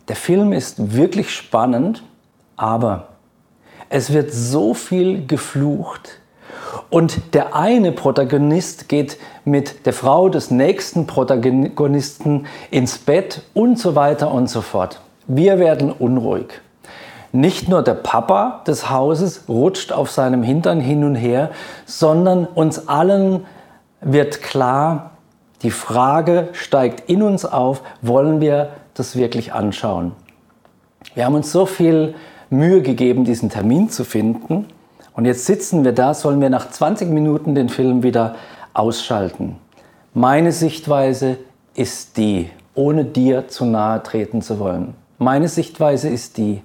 Der 0.07 0.15
Film 0.15 0.53
ist 0.53 0.95
wirklich 0.95 1.31
spannend, 1.31 2.05
aber 2.55 3.09
es 3.89 4.13
wird 4.13 4.33
so 4.33 4.73
viel 4.73 5.27
geflucht. 5.27 6.21
Und 6.91 7.35
der 7.35 7.57
eine 7.57 7.91
Protagonist 7.91 8.89
geht 8.89 9.19
mit 9.45 9.85
der 9.85 9.95
Frau 9.95 10.29
des 10.29 10.53
nächsten 10.53 11.09
Protagonisten 11.09 12.47
ins 12.71 12.99
Bett 12.99 13.43
und 13.53 13.81
so 13.81 13.97
weiter 13.97 14.31
und 14.31 14.49
so 14.49 14.61
fort. 14.61 15.01
Wir 15.27 15.59
werden 15.59 15.91
unruhig. 15.91 16.61
Nicht 17.37 17.69
nur 17.69 17.83
der 17.83 17.93
Papa 17.93 18.63
des 18.67 18.89
Hauses 18.89 19.45
rutscht 19.47 19.93
auf 19.93 20.11
seinem 20.11 20.43
Hintern 20.43 20.81
hin 20.81 21.05
und 21.05 21.17
her, 21.17 21.51
sondern 21.85 22.47
uns 22.47 22.89
allen 22.89 23.45
wird 24.01 24.41
klar, 24.41 25.11
die 25.61 25.71
Frage 25.71 26.49
steigt 26.53 27.11
in 27.11 27.23
uns 27.23 27.45
auf, 27.45 27.83
wollen 28.01 28.41
wir 28.41 28.71
das 28.95 29.17
wirklich 29.17 29.53
anschauen? 29.53 30.13
Wir 31.15 31.27
haben 31.27 31.35
uns 31.35 31.53
so 31.53 31.67
viel 31.67 32.15
Mühe 32.49 32.81
gegeben, 32.81 33.27
diesen 33.27 33.51
Termin 33.51 33.91
zu 33.91 34.05
finden. 34.05 34.65
Und 35.13 35.27
jetzt 35.27 35.45
sitzen 35.45 35.85
wir 35.85 35.93
da, 35.93 36.15
sollen 36.15 36.41
wir 36.41 36.49
nach 36.49 36.71
20 36.71 37.11
Minuten 37.11 37.55
den 37.55 37.69
Film 37.69 38.03
wieder 38.03 38.37
ausschalten. 38.73 39.57
Meine 40.15 40.53
Sichtweise 40.53 41.37
ist 41.75 42.17
die, 42.17 42.49
ohne 42.75 43.05
dir 43.05 43.49
zu 43.49 43.67
nahe 43.67 44.03
treten 44.03 44.41
zu 44.41 44.59
wollen. 44.59 44.95
Meine 45.19 45.49
Sichtweise 45.49 46.09
ist 46.09 46.37
die, 46.37 46.63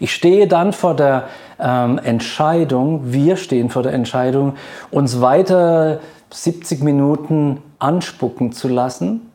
ich 0.00 0.12
stehe 0.12 0.48
dann 0.48 0.72
vor 0.72 0.96
der 0.96 1.28
ähm, 1.60 1.98
Entscheidung, 2.02 3.12
wir 3.12 3.36
stehen 3.36 3.70
vor 3.70 3.82
der 3.82 3.92
Entscheidung, 3.92 4.54
uns 4.90 5.20
weiter 5.20 6.00
70 6.30 6.82
Minuten 6.82 7.62
anspucken 7.78 8.52
zu 8.52 8.68
lassen, 8.68 9.30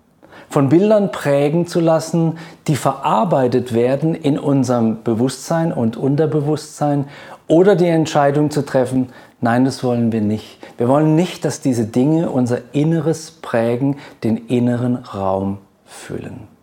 von 0.49 0.69
Bildern 0.69 1.11
prägen 1.11 1.67
zu 1.67 1.79
lassen, 1.79 2.37
die 2.67 2.75
verarbeitet 2.75 3.73
werden 3.73 4.15
in 4.15 4.39
unserem 4.39 5.03
Bewusstsein 5.03 5.71
und 5.71 5.97
Unterbewusstsein 5.97 7.05
oder 7.47 7.75
die 7.75 7.87
Entscheidung 7.87 8.51
zu 8.51 8.65
treffen, 8.65 9.09
nein, 9.39 9.65
das 9.65 9.83
wollen 9.83 10.11
wir 10.11 10.21
nicht. 10.21 10.57
Wir 10.77 10.89
wollen 10.89 11.15
nicht, 11.15 11.45
dass 11.45 11.61
diese 11.61 11.85
Dinge 11.85 12.29
unser 12.29 12.59
Inneres 12.73 13.31
prägen, 13.31 13.97
den 14.23 14.37
inneren 14.47 14.97
Raum 14.97 15.59
füllen. 15.85 16.56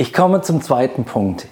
Ich 0.00 0.12
komme 0.12 0.42
zum 0.42 0.62
zweiten 0.62 1.02
Punkt. 1.02 1.48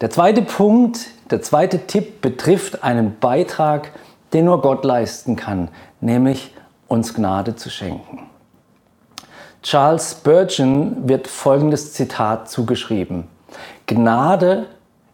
Der 0.00 0.10
zweite 0.10 0.42
Punkt, 0.42 0.98
der 1.30 1.42
zweite 1.42 1.86
Tipp 1.86 2.20
betrifft 2.22 2.82
einen 2.82 3.20
Beitrag, 3.20 3.92
den 4.32 4.46
nur 4.46 4.62
Gott 4.62 4.84
leisten 4.84 5.36
kann, 5.36 5.68
nämlich 6.00 6.52
uns 6.88 7.14
Gnade 7.14 7.54
zu 7.54 7.70
schenken. 7.70 8.26
Charles 9.62 10.10
Spurgeon 10.10 11.08
wird 11.08 11.28
folgendes 11.28 11.92
Zitat 11.92 12.50
zugeschrieben. 12.50 13.28
Gnade 13.86 14.66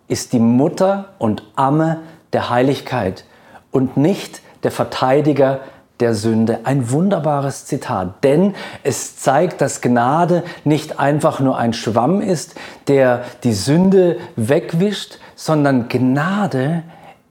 ist 0.09 0.33
die 0.33 0.41
Mutter 0.41 1.11
und 1.19 1.43
Amme 1.57 2.01
der 2.33 2.49
Heiligkeit 2.49 3.27
und 3.71 3.99
nicht 3.99 4.41
der 4.63 4.71
Verteidiger 4.71 5.61
der 6.01 6.15
Sünde. 6.15 6.61
Ein 6.65 6.91
wunderbares 6.91 7.67
Zitat, 7.67 8.25
denn 8.25 8.55
es 8.83 9.17
zeigt, 9.17 9.61
dass 9.61 9.81
Gnade 9.81 10.43
nicht 10.65 10.99
einfach 10.99 11.41
nur 11.41 11.59
ein 11.59 11.73
Schwamm 11.73 12.21
ist, 12.21 12.55
der 12.89 13.23
die 13.45 13.53
Sünde 13.53 14.19
wegwischt, 14.37 15.19
sondern 15.35 15.89
Gnade 15.89 16.83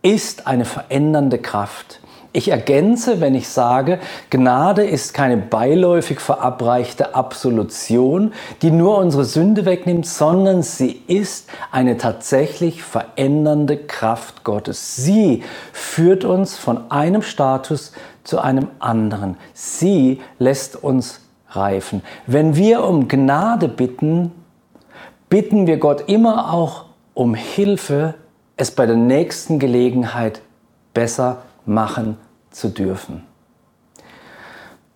ist 0.01 0.47
eine 0.47 0.65
verändernde 0.65 1.39
Kraft. 1.39 1.99
Ich 2.31 2.49
ergänze, 2.49 3.21
wenn 3.21 3.33
ich 3.33 3.49
sage, 3.49 3.97
Gnade 4.29 4.83
ist 4.85 5.15
keine 5.15 5.35
beiläufig 5.35 6.19
verabreichte 6.19 7.15
Absolution, 7.15 8.33
die 8.61 8.69
nur 8.69 8.99
unsere 8.99 9.25
Sünde 9.25 9.65
wegnimmt, 9.65 10.05
sondern 10.05 10.61
sie 10.61 11.01
ist 11.07 11.49
eine 11.71 11.97
tatsächlich 11.97 12.83
verändernde 12.83 13.77
Kraft 13.77 14.43
Gottes. 14.43 14.95
Sie 14.95 15.43
führt 15.73 16.23
uns 16.23 16.55
von 16.55 16.91
einem 16.91 17.23
Status 17.23 17.93
zu 18.23 18.39
einem 18.39 18.67
anderen. 18.79 19.37
Sie 19.53 20.21
lässt 20.37 20.75
uns 20.75 21.21
reifen. 21.49 22.01
Wenn 22.27 22.55
wir 22.55 22.83
um 22.83 23.07
Gnade 23.07 23.67
bitten, 23.67 24.31
bitten 25.29 25.67
wir 25.67 25.77
Gott 25.77 26.07
immer 26.07 26.53
auch 26.53 26.85
um 27.13 27.33
Hilfe, 27.33 28.15
es 28.57 28.71
bei 28.71 28.85
der 28.85 28.95
nächsten 28.95 29.59
Gelegenheit 29.59 30.41
besser 30.93 31.43
machen 31.65 32.17
zu 32.51 32.69
dürfen. 32.69 33.23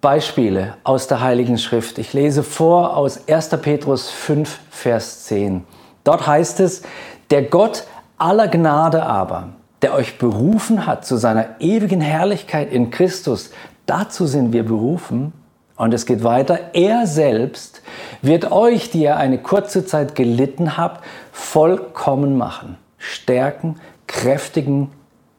Beispiele 0.02 0.76
aus 0.84 1.08
der 1.08 1.22
Heiligen 1.22 1.58
Schrift. 1.58 1.98
Ich 1.98 2.12
lese 2.12 2.44
vor 2.44 2.98
aus 2.98 3.28
1. 3.30 3.50
Petrus 3.62 4.10
5, 4.10 4.60
Vers 4.70 5.24
10. 5.24 5.64
Dort 6.04 6.28
heißt 6.28 6.60
es, 6.60 6.82
der 7.30 7.44
Gott 7.44 7.86
aller 8.18 8.50
Gnade 8.50 9.06
aber, 9.06 9.50
der 9.84 9.94
euch 9.94 10.18
berufen 10.18 10.88
hat 10.88 11.06
zu 11.06 11.18
seiner 11.18 11.60
ewigen 11.60 12.02
Herrlichkeit 12.02 12.72
in 12.72 12.90
Christus, 12.90 13.52
dazu 13.86 14.26
sind 14.26 14.54
wir 14.54 14.64
berufen. 14.64 15.34
Und 15.76 15.94
es 15.94 16.06
geht 16.06 16.24
weiter, 16.24 16.72
er 16.74 17.08
selbst 17.08 17.82
wird 18.22 18.52
euch, 18.52 18.92
die 18.92 19.02
ihr 19.02 19.18
eine 19.18 19.40
kurze 19.40 19.86
Zeit 19.86 20.16
gelitten 20.16 20.78
habt, 20.78 21.04
vollkommen 21.32 22.38
machen, 22.38 22.78
stärken, 22.98 23.76
kräftigen, 24.08 24.92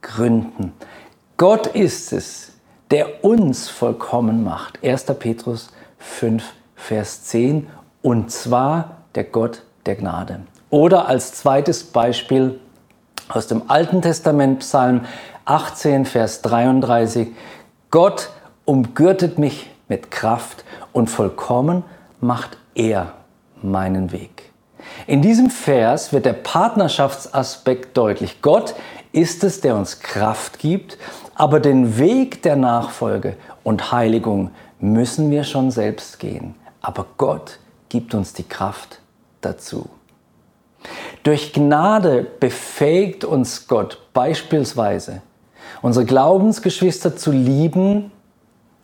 gründen. 0.02 0.72
Gott 1.36 1.68
ist 1.68 2.12
es, 2.12 2.52
der 2.90 3.24
uns 3.24 3.68
vollkommen 3.68 4.44
macht. 4.44 4.78
1. 4.84 5.04
Petrus 5.18 5.70
5, 5.98 6.44
Vers 6.74 7.24
10. 7.24 7.66
Und 8.02 8.30
zwar 8.30 8.98
der 9.14 9.24
Gott 9.24 9.62
der 9.86 9.94
Gnade. 9.94 10.40
Oder 10.68 11.08
als 11.08 11.32
zweites 11.34 11.84
Beispiel 11.84 12.60
aus 13.28 13.46
dem 13.46 13.62
Alten 13.68 14.02
Testament, 14.02 14.60
Psalm 14.60 15.02
18, 15.44 16.04
Vers 16.06 16.42
33. 16.42 17.28
Gott 17.90 18.30
umgürtet 18.64 19.38
mich 19.38 19.70
mit 19.88 20.10
Kraft 20.10 20.64
und 20.92 21.10
vollkommen 21.10 21.84
macht 22.20 22.56
er 22.74 23.12
meinen 23.62 24.12
Weg. 24.12 24.50
In 25.06 25.22
diesem 25.22 25.50
Vers 25.50 26.12
wird 26.12 26.26
der 26.26 26.32
Partnerschaftsaspekt 26.34 27.96
deutlich. 27.96 28.42
Gott 28.42 28.74
ist 29.12 29.44
es, 29.44 29.60
der 29.60 29.76
uns 29.76 30.00
Kraft 30.00 30.58
gibt 30.58 30.98
aber 31.34 31.60
den 31.60 31.98
Weg 31.98 32.42
der 32.42 32.56
Nachfolge 32.56 33.36
und 33.62 33.92
Heiligung 33.92 34.50
müssen 34.80 35.30
wir 35.30 35.44
schon 35.44 35.70
selbst 35.70 36.18
gehen. 36.18 36.54
Aber 36.80 37.06
Gott 37.16 37.58
gibt 37.88 38.14
uns 38.14 38.32
die 38.32 38.44
Kraft 38.44 39.00
dazu. 39.40 39.88
Durch 41.24 41.54
Gnade 41.54 42.26
befähigt 42.38 43.24
uns 43.24 43.66
Gott 43.66 43.98
beispielsweise, 44.12 45.22
unsere 45.80 46.04
Glaubensgeschwister 46.04 47.16
zu 47.16 47.32
lieben, 47.32 48.12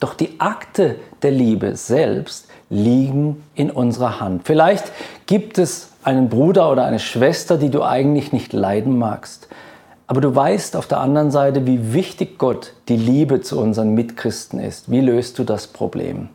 doch 0.00 0.14
die 0.14 0.40
Akte 0.40 0.96
der 1.20 1.32
Liebe 1.32 1.76
selbst 1.76 2.48
liegen 2.70 3.44
in 3.54 3.70
unserer 3.70 4.20
Hand. 4.20 4.46
Vielleicht 4.46 4.90
gibt 5.26 5.58
es 5.58 5.90
einen 6.02 6.30
Bruder 6.30 6.72
oder 6.72 6.86
eine 6.86 6.98
Schwester, 6.98 7.58
die 7.58 7.68
du 7.68 7.82
eigentlich 7.82 8.32
nicht 8.32 8.54
leiden 8.54 8.98
magst. 8.98 9.48
Aber 10.06 10.22
du 10.22 10.34
weißt 10.34 10.76
auf 10.76 10.86
der 10.86 11.00
anderen 11.00 11.30
Seite, 11.30 11.66
wie 11.66 11.92
wichtig 11.92 12.38
Gott 12.38 12.72
die 12.88 12.96
Liebe 12.96 13.42
zu 13.42 13.60
unseren 13.60 13.92
Mitchristen 13.92 14.58
ist. 14.58 14.90
Wie 14.90 15.02
löst 15.02 15.38
du 15.38 15.44
das 15.44 15.66
Problem? 15.66 16.30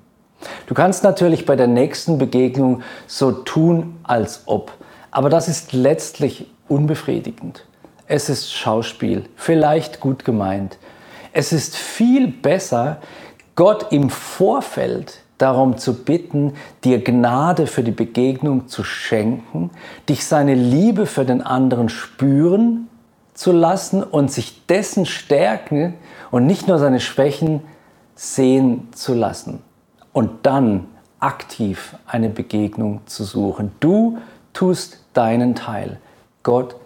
Du 0.68 0.76
kannst 0.76 1.04
natürlich 1.04 1.48
bei 1.48 1.56
der 1.56 1.65
nächsten 1.65 2.20
Begegnung 2.20 2.84
so 3.08 3.32
tun, 3.32 3.98
als 4.04 4.44
ob. 4.46 4.72
Aber 5.15 5.30
das 5.30 5.47
ist 5.47 5.71
letztlich 5.71 6.45
unbefriedigend. 6.67 7.63
Es 8.06 8.28
ist 8.28 8.54
Schauspiel, 8.54 9.23
vielleicht 9.38 10.01
gut 10.01 10.25
gemeint. 10.25 10.78
Es 11.32 11.54
ist 11.54 11.78
viel 11.78 12.28
besser, 12.28 12.97
Gott 13.56 13.93
im 13.93 14.10
Vorfeld 14.10 15.21
darum 15.38 15.78
zu 15.78 16.04
bitten, 16.04 16.56
dir 16.84 17.01
Gnade 17.01 17.65
für 17.65 17.82
die 17.82 17.91
Begegnung 17.91 18.67
zu 18.67 18.84
schenken, 18.84 19.69
dich 20.10 20.25
seine 20.25 20.54
Liebe 20.54 21.06
für 21.06 21.23
den 21.23 21.41
anderen 21.41 21.88
spüren 21.88 22.89
zu 23.34 23.54
lassen 23.54 24.04
und 24.04 24.34
sich 24.34 24.65
dessen 24.65 25.06
stärken 25.06 25.93
und 26.30 26.45
nicht 26.45 26.67
nur 26.67 26.78
seine 26.78 26.99
Schwächen 26.99 27.62
sehen 28.15 28.89
zu 28.93 29.13
lassen. 29.13 29.62
Und 30.12 30.45
dann 30.45 30.88
aktiv 31.21 31.95
eine 32.06 32.28
Begegnung 32.28 32.99
zu 33.06 33.23
suchen. 33.23 33.71
Du 33.80 34.17
tust 34.56 34.98
deinen 35.13 35.54
Teil. 35.54 36.00
Gott 36.41 36.78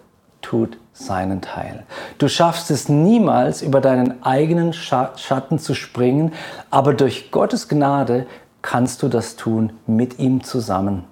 tut 0.42 0.76
seinen 0.92 1.40
Teil. 1.40 1.84
Du 2.18 2.28
schaffst 2.28 2.70
es 2.70 2.90
niemals, 2.90 3.62
über 3.62 3.80
deinen 3.80 4.22
eigenen 4.22 4.74
Schatten 4.74 5.58
zu 5.58 5.74
springen, 5.74 6.32
aber 6.70 6.92
durch 6.92 7.30
Gottes 7.30 7.68
Gnade 7.68 8.26
kannst 8.60 9.02
du 9.02 9.08
das 9.08 9.36
tun 9.36 9.72
mit 9.86 10.18
ihm 10.18 10.44
zusammen. 10.44 11.04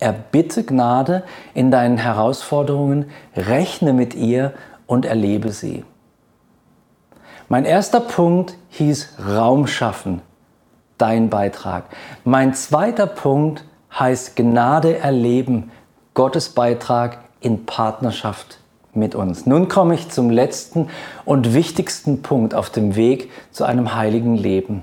Erbitte 0.00 0.64
Gnade 0.64 1.22
in 1.54 1.70
deinen 1.70 1.98
Herausforderungen, 1.98 3.10
rechne 3.36 3.92
mit 3.92 4.14
ihr 4.14 4.54
und 4.86 5.04
erlebe 5.04 5.52
sie. 5.52 5.84
Mein 7.48 7.64
erster 7.64 8.00
Punkt 8.00 8.56
hieß 8.70 9.14
Raum 9.26 9.66
schaffen, 9.66 10.22
dein 10.98 11.30
Beitrag. 11.30 11.84
Mein 12.24 12.54
zweiter 12.54 13.06
Punkt 13.06 13.64
heißt 13.92 14.36
Gnade 14.36 14.98
erleben, 14.98 15.70
Gottes 16.14 16.50
Beitrag 16.50 17.18
in 17.40 17.66
Partnerschaft 17.66 18.58
mit 18.92 19.14
uns. 19.14 19.46
Nun 19.46 19.68
komme 19.68 19.94
ich 19.94 20.08
zum 20.08 20.30
letzten 20.30 20.88
und 21.24 21.54
wichtigsten 21.54 22.22
Punkt 22.22 22.54
auf 22.54 22.70
dem 22.70 22.96
Weg 22.96 23.30
zu 23.52 23.64
einem 23.64 23.94
heiligen 23.94 24.36
Leben. 24.36 24.82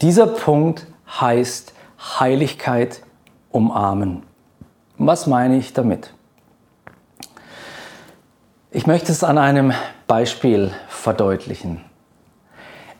Dieser 0.00 0.26
Punkt 0.26 0.86
heißt 1.20 1.72
Heiligkeit 2.20 3.02
umarmen. 3.50 4.22
Was 4.98 5.26
meine 5.26 5.56
ich 5.56 5.72
damit? 5.72 6.12
Ich 8.70 8.86
möchte 8.86 9.10
es 9.10 9.24
an 9.24 9.38
einem 9.38 9.72
Beispiel 10.06 10.70
verdeutlichen. 10.88 11.80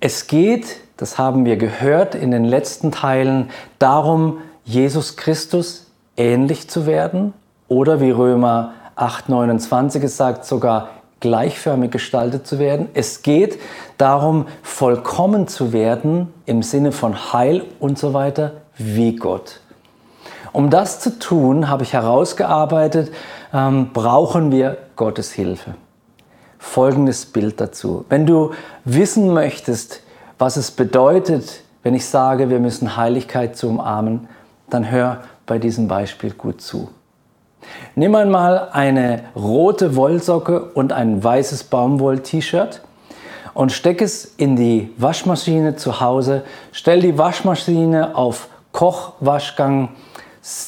Es 0.01 0.27
geht, 0.27 0.77
das 0.97 1.19
haben 1.19 1.45
wir 1.45 1.57
gehört 1.57 2.15
in 2.15 2.31
den 2.31 2.45
letzten 2.45 2.91
Teilen, 2.91 3.51
darum, 3.79 4.39
Jesus 4.69 5.17
Christus 5.17 5.87
ähnlich 6.19 6.69
zu 6.69 6.85
werden 6.85 7.33
oder 7.69 8.03
wie 8.03 8.11
Römer 8.11 8.75
8:29 8.97 10.05
es 10.05 10.19
sagt, 10.19 10.45
sogar 10.45 10.91
gleichförmig 11.21 11.91
gestaltet 11.91 12.47
zu 12.47 12.59
werden. 12.59 12.91
Es 12.93 13.23
geht 13.23 13.59
darum, 13.97 14.47
vollkommen 14.63 15.49
zu 15.49 15.73
werden 15.73 16.35
im 16.45 16.63
Sinne 16.63 16.93
von 16.93 17.33
Heil 17.33 17.65
und 17.81 17.99
so 17.99 18.13
weiter 18.13 18.53
wie 18.77 19.17
Gott. 19.17 19.61
Um 20.53 20.69
das 20.69 21.01
zu 21.01 21.19
tun, 21.19 21.71
habe 21.71 21.83
ich 21.83 21.95
herausgearbeitet, 21.95 23.11
ähm, 23.55 23.95
brauchen 23.95 24.53
wir 24.53 24.77
Gottes 24.97 25.33
Hilfe. 25.33 25.77
Folgendes 26.59 27.25
Bild 27.25 27.59
dazu. 27.59 28.05
Wenn 28.11 28.27
du 28.27 28.51
wissen 28.85 29.33
möchtest, 29.33 30.03
was 30.39 30.59
es 30.59 30.71
bedeutet, 30.71 31.63
wenn 31.83 31.95
ich 31.95 32.05
sage, 32.05 32.51
wir 32.51 32.61
müssen 32.61 32.99
Heiligkeit 32.99 33.57
zu 33.57 33.71
umarmen, 33.71 34.29
dann 34.71 34.91
hör 34.91 35.23
bei 35.47 35.59
diesem 35.59 35.89
Beispiel 35.89 36.33
gut 36.33 36.61
zu. 36.61 36.91
Nimm 37.95 38.15
einmal 38.15 38.69
eine 38.73 39.25
rote 39.35 39.97
Wollsocke 39.97 40.61
und 40.75 40.93
ein 40.93 41.23
weißes 41.23 41.65
Baumwoll-T-Shirt 41.65 42.83
und 43.55 43.73
steck 43.73 44.01
es 44.01 44.25
in 44.37 44.57
die 44.57 44.93
Waschmaschine 44.97 45.77
zu 45.77 46.01
Hause. 46.01 46.45
Stell 46.73 47.01
die 47.01 47.19
Waschmaschine 47.19 48.15
auf 48.15 48.49
Kochwaschgang. 48.73 49.91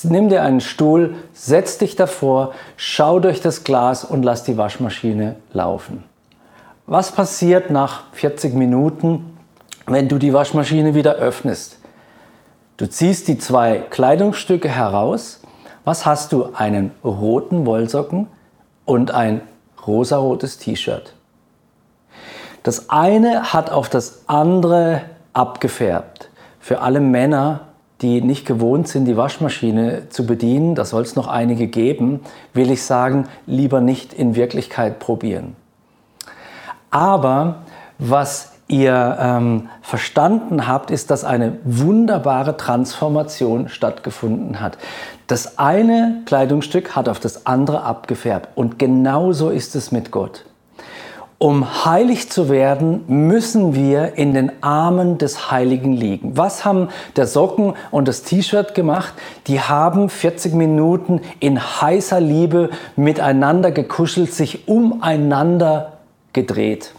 Nimm 0.03 0.29
dir 0.29 0.43
einen 0.43 0.61
Stuhl, 0.61 1.15
setz 1.33 1.79
dich 1.79 1.97
davor, 1.97 2.53
schau 2.77 3.21
durch 3.21 3.41
das 3.41 3.65
Glas 3.65 4.05
und 4.05 4.25
lass 4.25 4.43
die 4.43 4.59
Waschmaschine 4.59 5.37
laufen. 5.53 6.05
Was 6.87 7.13
passiert 7.13 7.71
nach 7.71 8.03
40 8.13 8.55
Minuten, 8.55 9.39
wenn 9.87 10.09
du 10.09 10.19
die 10.19 10.33
Waschmaschine 10.33 10.95
wieder 10.95 11.15
öffnest? 11.15 11.80
Du 12.81 12.89
ziehst 12.89 13.29
die 13.29 13.37
zwei 13.37 13.85
Kleidungsstücke 13.91 14.71
heraus. 14.71 15.43
Was 15.85 16.07
hast 16.07 16.33
du? 16.33 16.55
Einen 16.55 16.93
roten 17.05 17.67
Wollsocken 17.67 18.27
und 18.87 19.11
ein 19.11 19.43
rosarotes 19.87 20.57
T-Shirt. 20.57 21.13
Das 22.63 22.89
eine 22.89 23.53
hat 23.53 23.69
auf 23.69 23.91
das 23.91 24.23
andere 24.29 25.03
abgefärbt. 25.35 26.31
Für 26.59 26.81
alle 26.81 27.01
Männer, 27.01 27.67
die 28.01 28.23
nicht 28.23 28.47
gewohnt 28.47 28.89
sind, 28.89 29.05
die 29.05 29.19
Waschmaschine 29.19 30.09
zu 30.09 30.25
bedienen, 30.25 30.75
da 30.75 30.87
soll 30.87 31.03
es 31.03 31.17
noch 31.17 31.29
einige 31.29 31.67
geben, 31.67 32.21
will 32.55 32.71
ich 32.71 32.83
sagen, 32.85 33.29
lieber 33.45 33.83
nicht 33.83 34.15
in 34.15 34.37
Wirklichkeit 34.37 35.01
probieren. 35.01 35.55
Aber 36.91 37.57
was 37.99 38.53
ihr 38.71 39.19
ähm, 39.21 39.69
verstanden 39.83 40.67
habt, 40.67 40.91
ist, 40.91 41.11
dass 41.11 41.25
eine 41.25 41.59
wunderbare 41.65 42.57
Transformation 42.57 43.69
stattgefunden 43.69 44.61
hat. 44.61 44.79
Das 45.27 45.59
eine 45.59 46.23
Kleidungsstück 46.27 46.97
hat 46.97 47.09
auf 47.09 47.21
das 47.21 47.47
andere 47.47 47.83
abgefärbt. 47.83 48.49
Und 48.55 48.79
genauso 48.79 49.51
ist 49.51 49.75
es 49.75 49.93
mit 49.93 50.11
Gott. 50.11 50.45
Um 51.43 51.87
heilig 51.87 52.31
zu 52.31 52.51
werden, 52.51 53.05
müssen 53.07 53.75
wir 53.75 54.19
in 54.19 54.35
den 54.35 54.63
Armen 54.63 55.17
des 55.17 55.51
Heiligen 55.51 55.95
liegen. 55.95 56.37
Was 56.37 56.67
haben 56.67 56.89
der 57.17 57.27
Socken 57.27 57.73
und 57.91 58.09
das 58.09 58.25
T-Shirt 58.25 58.75
gemacht? 58.75 59.15
Die 59.47 59.59
haben 59.59 60.11
40 60.11 60.53
Minuten 60.53 61.23
in 61.39 61.59
heißer 61.59 62.21
Liebe 62.21 62.69
miteinander 62.95 63.71
gekuschelt, 63.71 64.35
sich 64.35 64.69
umeinander 64.69 65.93
gedreht. 66.35 66.93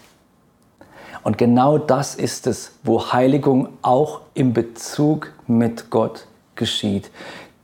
Und 1.24 1.38
genau 1.38 1.78
das 1.78 2.16
ist 2.16 2.48
es, 2.48 2.74
wo 2.84 3.12
Heiligung 3.12 3.70
auch 3.82 4.22
im 4.34 4.54
Bezug 4.54 5.32
mit 5.48 5.90
Gott 5.90 6.28
geschieht. 6.56 7.12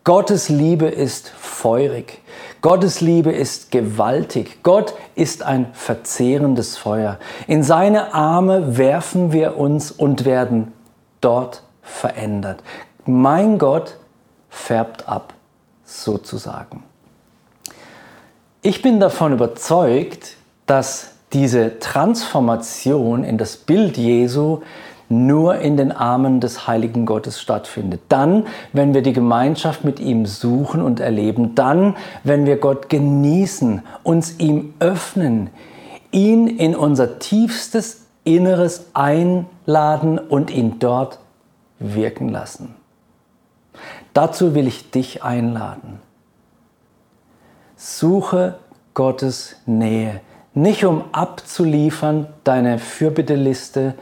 Gottes 0.04 0.48
Liebe 0.48 0.88
ist 0.88 1.28
feurig. 1.28 2.22
Gottes 2.62 3.02
Liebe 3.02 3.32
ist 3.32 3.72
gewaltig. 3.72 4.64
Gott 4.64 4.94
ist 5.16 5.44
ein 5.44 5.68
verzehrendes 5.74 6.78
Feuer. 6.78 7.20
In 7.46 7.62
seine 7.62 8.14
Arme 8.14 8.78
werfen 8.78 9.34
wir 9.34 9.58
uns 9.58 9.92
und 9.92 10.24
werden 10.24 10.72
dort 11.20 11.64
verändert. 11.82 12.64
Mein 13.06 13.58
Gott 13.58 13.98
färbt 14.50 15.10
ab, 15.10 15.34
sozusagen. 15.84 16.84
Ich 18.62 18.82
bin 18.82 19.00
davon 19.00 19.34
überzeugt, 19.34 20.38
dass 20.66 21.17
diese 21.34 21.80
Transformation 21.80 23.24
in 23.24 23.38
das 23.38 23.58
Bild 23.58 23.98
Jesu 23.98 24.62
nur 25.10 25.60
in 25.60 25.78
den 25.78 25.92
Armen 25.92 26.42
des 26.42 26.68
heiligen 26.68 27.06
Gottes 27.06 27.40
stattfindet. 27.40 28.02
Dann, 28.10 28.46
wenn 28.74 28.94
wir 28.94 29.02
die 29.02 29.14
Gemeinschaft 29.14 29.84
mit 29.84 30.00
ihm 30.00 30.26
suchen 30.26 30.82
und 30.82 31.00
erleben. 31.00 31.56
Dann, 31.56 31.96
wenn 32.24 32.46
wir 32.46 32.58
Gott 32.58 32.90
genießen, 32.90 33.84
uns 34.04 34.40
ihm 34.40 34.74
öffnen, 34.80 35.50
ihn 36.12 36.48
in 36.48 36.76
unser 36.76 37.20
tiefstes 37.20 38.06
Inneres 38.24 38.88
einladen 38.94 40.20
und 40.20 40.52
ihn 40.52 40.80
dort 40.80 41.20
wirken 41.80 42.28
lassen. 42.30 42.76
Dazu 44.14 44.56
will 44.56 44.68
ich 44.68 44.92
dich 44.92 45.24
einladen. 45.24 46.00
Suche 47.78 48.56
Gottes 48.94 49.56
Nähe, 49.66 50.22
nicht 50.58 50.86
um 50.86 51.04
abzuliefern 51.12 52.28
deine 52.44 52.80
Fürbitteliste, 52.80 53.94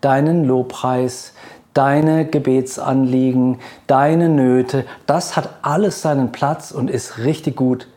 deinen 0.00 0.44
Lobpreis, 0.44 1.34
deine 1.74 2.24
Gebetsanliegen, 2.24 3.58
deine 3.88 4.28
Nöte, 4.28 4.84
das 5.06 5.36
hat 5.36 5.50
alles 5.62 6.02
seinen 6.02 6.30
Platz 6.30 6.70
und 6.70 6.88
ist 6.88 7.18
richtig 7.18 7.56
gut. 7.56 7.88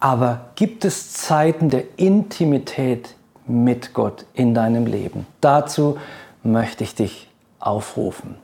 Aber 0.00 0.46
gibt 0.56 0.84
es 0.84 1.12
Zeiten 1.12 1.70
der 1.70 1.84
Intimität 1.96 3.14
mit 3.46 3.94
Gott 3.94 4.24
in 4.34 4.52
deinem 4.52 4.86
Leben? 4.86 5.26
Dazu 5.40 5.98
möchte 6.42 6.82
ich 6.82 6.96
dich 6.96 7.28
aufrufen. 7.60 8.36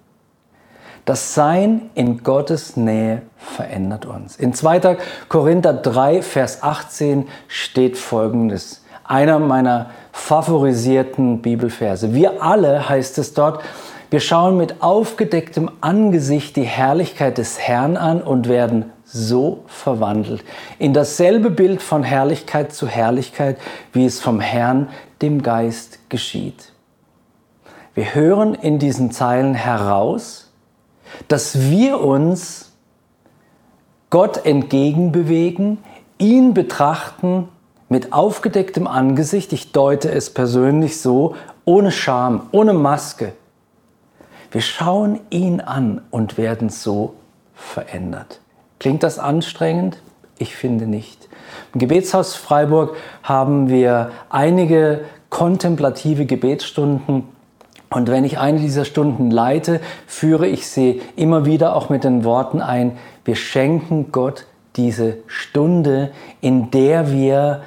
Das 1.07 1.35
Sein 1.35 1.89
in 1.95 2.25
Gottes 2.25 2.77
Nähe 2.77 3.23
verändert 3.37 4.07
uns. 4.07 4.37
In 4.37 4.53
2. 4.53 4.99
Korinther 5.29 5.73
3, 5.73 6.21
Vers 6.21 6.65
18 6.65 7.29
steht 7.47 7.97
Folgendes 7.97 8.83
einer 9.05 9.39
meiner 9.39 9.91
favorisierten 10.11 11.43
Bibelverse. 11.43 12.13
Wir 12.13 12.43
alle, 12.43 12.89
heißt 12.89 13.19
es 13.19 13.35
dort, 13.35 13.63
wir 14.11 14.19
schauen 14.19 14.57
mit 14.57 14.83
aufgedecktem 14.83 15.71
Angesicht 15.81 16.57
die 16.57 16.65
Herrlichkeit 16.65 17.39
des 17.39 17.61
Herrn 17.61 17.97
an 17.97 18.21
und 18.21 18.49
werden 18.49 18.87
so 19.05 19.63
verwandelt 19.69 20.43
in 20.81 20.93
dasselbe 20.93 21.51
Bild 21.51 21.83
von 21.83 22.03
Herrlichkeit 22.03 22.73
zu 22.73 22.89
Herrlichkeit, 22.89 23.59
wie 23.93 24.07
es 24.07 24.21
vom 24.21 24.41
Herrn, 24.41 24.89
dem 25.23 25.43
Geist, 25.43 26.01
geschieht. 26.09 26.73
Wir 27.95 28.13
hören 28.13 28.55
in 28.55 28.81
diesen 28.81 29.13
Zeilen 29.13 29.55
heraus, 29.55 30.46
dass 31.29 31.71
wir 31.71 32.01
uns 32.01 32.73
Gott 34.11 34.47
entgegenbewegen, 34.47 35.79
ihn 36.19 36.55
betrachten 36.55 37.49
mit 37.89 38.13
aufgedecktem 38.13 38.87
Angesicht, 38.87 39.53
ich 39.53 39.73
deute 39.73 40.11
es 40.11 40.31
persönlich 40.31 41.01
so, 41.01 41.35
ohne 41.65 41.91
Scham, 41.91 42.49
ohne 42.53 42.73
Maske. 42.73 43.33
Wir 44.51 44.61
schauen 44.61 45.21
ihn 45.31 45.61
an 45.61 46.03
und 46.11 46.39
werden 46.39 46.69
so 46.69 47.15
verändert. 47.55 48.41
Klingt 48.79 49.03
das 49.03 49.19
anstrengend? 49.19 49.99
Ich 50.39 50.55
finde 50.55 50.87
nicht. 50.87 51.29
Im 51.75 51.81
Gebetshaus 51.81 52.37
Freiburg 52.37 52.97
haben 53.23 53.69
wir 53.69 54.11
einige 54.29 55.05
kontemplative 55.31 56.27
Gebetsstunden 56.27 57.25
und 57.97 58.11
wenn 58.11 58.25
ich 58.25 58.39
eine 58.39 58.61
dieser 58.61 58.85
Stunden 58.85 59.31
leite, 59.31 59.81
führe 60.07 60.47
ich 60.47 60.69
sie 60.69 61.01
immer 61.17 61.47
wieder 61.47 61.75
auch 61.75 61.89
mit 61.89 62.05
den 62.05 62.25
Worten 62.25 62.61
ein, 62.61 62.99
wir 63.25 63.37
schenken 63.37 64.13
Gott 64.13 64.45
diese 64.77 65.17
Stunde, 65.29 66.11
in 66.43 66.71
der 66.71 67.11
wir 67.11 67.63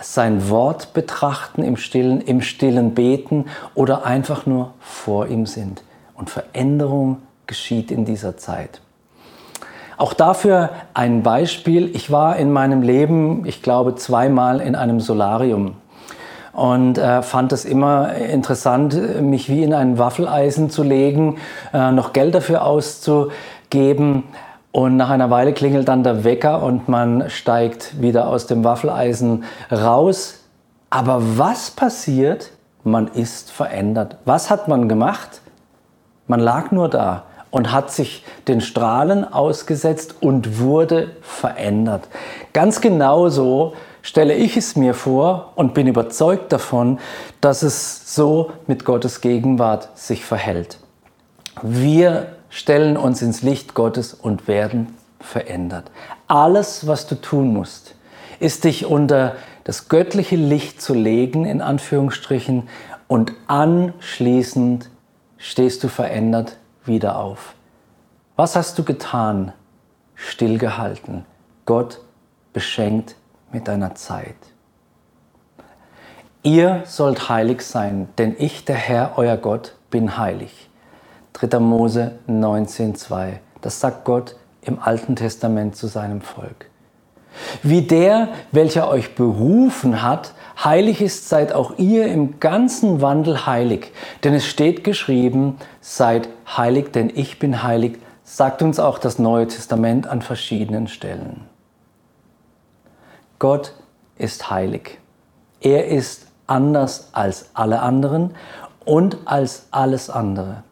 sein 0.00 0.48
Wort 0.48 0.94
betrachten 0.94 1.62
im 1.62 1.76
Stillen, 1.76 2.22
im 2.22 2.40
Stillen 2.40 2.94
beten 2.94 3.44
oder 3.74 4.06
einfach 4.06 4.46
nur 4.46 4.72
vor 4.80 5.26
ihm 5.26 5.44
sind. 5.44 5.82
Und 6.14 6.30
Veränderung 6.30 7.18
geschieht 7.46 7.90
in 7.90 8.06
dieser 8.06 8.38
Zeit. 8.38 8.80
Auch 9.98 10.14
dafür 10.14 10.70
ein 10.94 11.22
Beispiel. 11.22 11.94
Ich 11.94 12.10
war 12.10 12.36
in 12.36 12.50
meinem 12.50 12.80
Leben, 12.80 13.44
ich 13.44 13.60
glaube, 13.60 13.96
zweimal 13.96 14.62
in 14.62 14.76
einem 14.76 15.00
Solarium 15.00 15.74
und 16.54 16.98
äh, 16.98 17.22
fand 17.22 17.52
es 17.52 17.64
immer 17.64 18.14
interessant, 18.14 19.20
mich 19.20 19.48
wie 19.48 19.62
in 19.62 19.74
ein 19.74 19.98
Waffeleisen 19.98 20.70
zu 20.70 20.82
legen, 20.82 21.38
äh, 21.72 21.90
noch 21.90 22.12
Geld 22.12 22.34
dafür 22.34 22.64
auszugeben. 22.64 24.24
Und 24.70 24.96
nach 24.96 25.10
einer 25.10 25.30
Weile 25.30 25.52
klingelt 25.52 25.88
dann 25.88 26.02
der 26.02 26.24
Wecker 26.24 26.62
und 26.62 26.88
man 26.88 27.30
steigt 27.30 28.00
wieder 28.00 28.28
aus 28.28 28.46
dem 28.46 28.64
Waffeleisen 28.64 29.44
raus. 29.70 30.40
Aber 30.90 31.20
was 31.38 31.70
passiert? 31.70 32.50
Man 32.82 33.08
ist 33.08 33.50
verändert. 33.50 34.16
Was 34.24 34.50
hat 34.50 34.68
man 34.68 34.88
gemacht? 34.88 35.40
Man 36.26 36.40
lag 36.40 36.70
nur 36.70 36.88
da 36.88 37.24
und 37.50 37.72
hat 37.72 37.92
sich 37.92 38.24
den 38.48 38.60
Strahlen 38.60 39.24
ausgesetzt 39.24 40.16
und 40.20 40.58
wurde 40.58 41.12
verändert. 41.22 42.08
Ganz 42.52 42.80
genauso 42.80 43.74
stelle 44.04 44.34
ich 44.34 44.58
es 44.58 44.76
mir 44.76 44.92
vor 44.92 45.52
und 45.56 45.72
bin 45.72 45.86
überzeugt 45.86 46.52
davon, 46.52 47.00
dass 47.40 47.62
es 47.62 48.14
so 48.14 48.52
mit 48.66 48.84
Gottes 48.84 49.22
Gegenwart 49.22 49.88
sich 49.98 50.26
verhält. 50.26 50.78
Wir 51.62 52.36
stellen 52.50 52.98
uns 52.98 53.22
ins 53.22 53.40
Licht 53.40 53.72
Gottes 53.72 54.12
und 54.12 54.46
werden 54.46 54.94
verändert. 55.20 55.90
Alles, 56.28 56.86
was 56.86 57.06
du 57.06 57.14
tun 57.14 57.54
musst, 57.54 57.94
ist 58.40 58.64
dich 58.64 58.84
unter 58.84 59.36
das 59.64 59.88
göttliche 59.88 60.36
Licht 60.36 60.82
zu 60.82 60.92
legen, 60.92 61.46
in 61.46 61.62
Anführungsstrichen, 61.62 62.68
und 63.08 63.32
anschließend 63.46 64.90
stehst 65.38 65.82
du 65.82 65.88
verändert 65.88 66.58
wieder 66.84 67.16
auf. 67.16 67.54
Was 68.36 68.54
hast 68.54 68.78
du 68.78 68.84
getan? 68.84 69.52
Stillgehalten. 70.14 71.24
Gott 71.64 72.02
beschenkt 72.52 73.16
mit 73.54 73.68
deiner 73.68 73.94
Zeit. 73.94 74.36
Ihr 76.42 76.82
sollt 76.84 77.30
heilig 77.30 77.62
sein, 77.62 78.08
denn 78.18 78.36
ich, 78.38 78.66
der 78.66 78.76
Herr, 78.76 79.12
euer 79.16 79.38
Gott, 79.38 79.76
bin 79.90 80.18
heilig. 80.18 80.68
3. 81.32 81.58
Mose 81.58 82.18
19,2. 82.28 83.38
Das 83.62 83.80
sagt 83.80 84.04
Gott 84.04 84.36
im 84.60 84.78
Alten 84.78 85.16
Testament 85.16 85.74
zu 85.74 85.86
seinem 85.86 86.20
Volk. 86.20 86.66
Wie 87.62 87.82
der, 87.82 88.28
welcher 88.52 88.88
euch 88.88 89.14
berufen 89.14 90.02
hat, 90.02 90.34
heilig 90.62 91.00
ist, 91.00 91.28
seid 91.28 91.52
auch 91.52 91.78
ihr 91.78 92.06
im 92.08 92.40
ganzen 92.40 93.00
Wandel 93.00 93.46
heilig. 93.46 93.92
Denn 94.22 94.34
es 94.34 94.46
steht 94.46 94.84
geschrieben, 94.84 95.56
seid 95.80 96.28
heilig, 96.46 96.92
denn 96.92 97.10
ich 97.14 97.38
bin 97.38 97.62
heilig, 97.62 97.98
sagt 98.22 98.62
uns 98.62 98.78
auch 98.78 98.98
das 98.98 99.18
Neue 99.18 99.48
Testament 99.48 100.06
an 100.06 100.22
verschiedenen 100.22 100.88
Stellen. 100.88 101.53
Gott 103.38 103.74
ist 104.16 104.50
heilig. 104.50 104.98
Er 105.60 105.88
ist 105.88 106.26
anders 106.46 107.08
als 107.12 107.50
alle 107.54 107.80
anderen 107.80 108.34
und 108.84 109.18
als 109.24 109.66
alles 109.70 110.10
andere. 110.10 110.62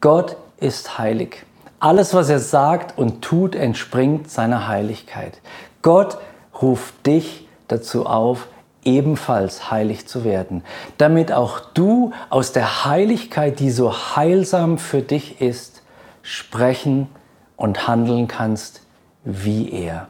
Gott 0.00 0.36
ist 0.58 0.98
heilig. 0.98 1.44
Alles, 1.78 2.14
was 2.14 2.28
er 2.28 2.40
sagt 2.40 2.98
und 2.98 3.22
tut, 3.22 3.54
entspringt 3.54 4.30
seiner 4.30 4.68
Heiligkeit. 4.68 5.40
Gott 5.82 6.18
ruft 6.60 7.06
dich 7.06 7.48
dazu 7.68 8.06
auf, 8.06 8.48
ebenfalls 8.84 9.70
heilig 9.70 10.06
zu 10.06 10.24
werden, 10.24 10.62
damit 10.98 11.32
auch 11.32 11.60
du 11.60 12.12
aus 12.30 12.52
der 12.52 12.84
Heiligkeit, 12.84 13.60
die 13.60 13.70
so 13.70 13.92
heilsam 13.92 14.78
für 14.78 15.02
dich 15.02 15.40
ist, 15.40 15.82
sprechen 16.22 17.08
und 17.56 17.86
handeln 17.86 18.26
kannst 18.26 18.82
wie 19.24 19.70
er. 19.70 20.08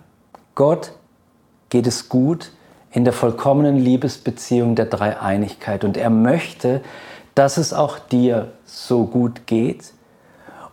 Gott 0.55 0.93
geht 1.71 1.87
es 1.87 2.09
gut 2.09 2.53
in 2.93 3.05
der 3.05 3.13
vollkommenen 3.13 3.77
Liebesbeziehung 3.77 4.75
der 4.75 4.87
Dreieinigkeit 4.87 5.85
und 5.85 5.97
er 5.97 6.11
möchte, 6.11 6.83
dass 7.35 7.57
es 7.57 7.73
auch 7.73 7.99
dir 7.99 8.53
so 8.65 9.07
gut 9.07 9.47
geht 9.47 9.93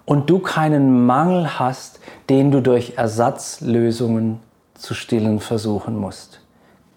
und 0.06 0.30
du 0.30 0.40
keinen 0.40 1.06
Mangel 1.06 1.60
hast, 1.60 2.00
den 2.30 2.52
du 2.52 2.62
durch 2.62 2.94
Ersatzlösungen 2.98 4.40
zu 4.74 4.94
stillen 4.94 5.40
versuchen 5.40 5.98
musst. 5.98 6.42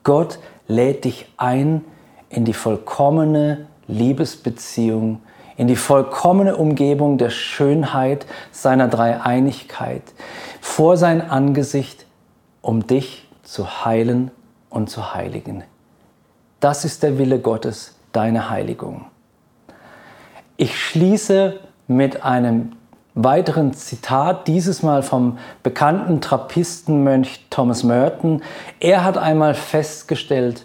Gott 0.03 0.39
lädt 0.67 1.05
dich 1.05 1.27
ein 1.37 1.85
in 2.31 2.45
die 2.45 2.55
vollkommene 2.55 3.67
Liebesbeziehung, 3.87 5.21
in 5.57 5.67
die 5.67 5.77
vollkommene 5.77 6.57
Umgebung 6.57 7.19
der 7.19 7.31
Schönheit 7.31 8.25
seiner 8.53 8.89
Dreieinigkeit, 8.89 10.03
vor 10.61 10.97
sein 10.97 11.21
Angesicht, 11.21 12.07
um 12.63 12.87
dich 12.87 13.30
zu 13.51 13.85
heilen 13.85 14.31
und 14.69 14.91
zu 14.91 15.13
heiligen. 15.13 15.65
Das 16.61 16.85
ist 16.85 17.03
der 17.03 17.19
Wille 17.19 17.41
Gottes, 17.41 17.97
deine 18.13 18.49
Heiligung. 18.49 19.07
Ich 20.57 20.79
schließe 20.79 21.59
mit 21.89 22.23
einem 22.23 22.77
weiteren 23.15 23.75
Zitat, 23.75 24.47
dieses 24.47 24.85
Mal 24.85 25.03
vom 25.03 25.39
bekannten 25.65 26.21
Trappistenmönch 26.21 27.47
Thomas 27.51 27.83
Merton. 27.83 28.41
Er 28.79 29.03
hat 29.03 29.19
einmal 29.19 29.55
festgestellt, 29.55 30.65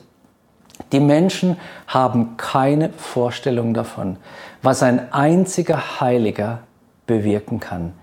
die 0.91 0.99
Menschen 0.99 1.57
haben 1.87 2.37
keine 2.37 2.89
Vorstellung 2.89 3.73
davon, 3.73 4.17
was 4.61 4.83
ein 4.83 5.11
einziger 5.11 5.99
Heiliger 6.01 6.59
bewirken 7.07 7.59
kann. 7.59 7.93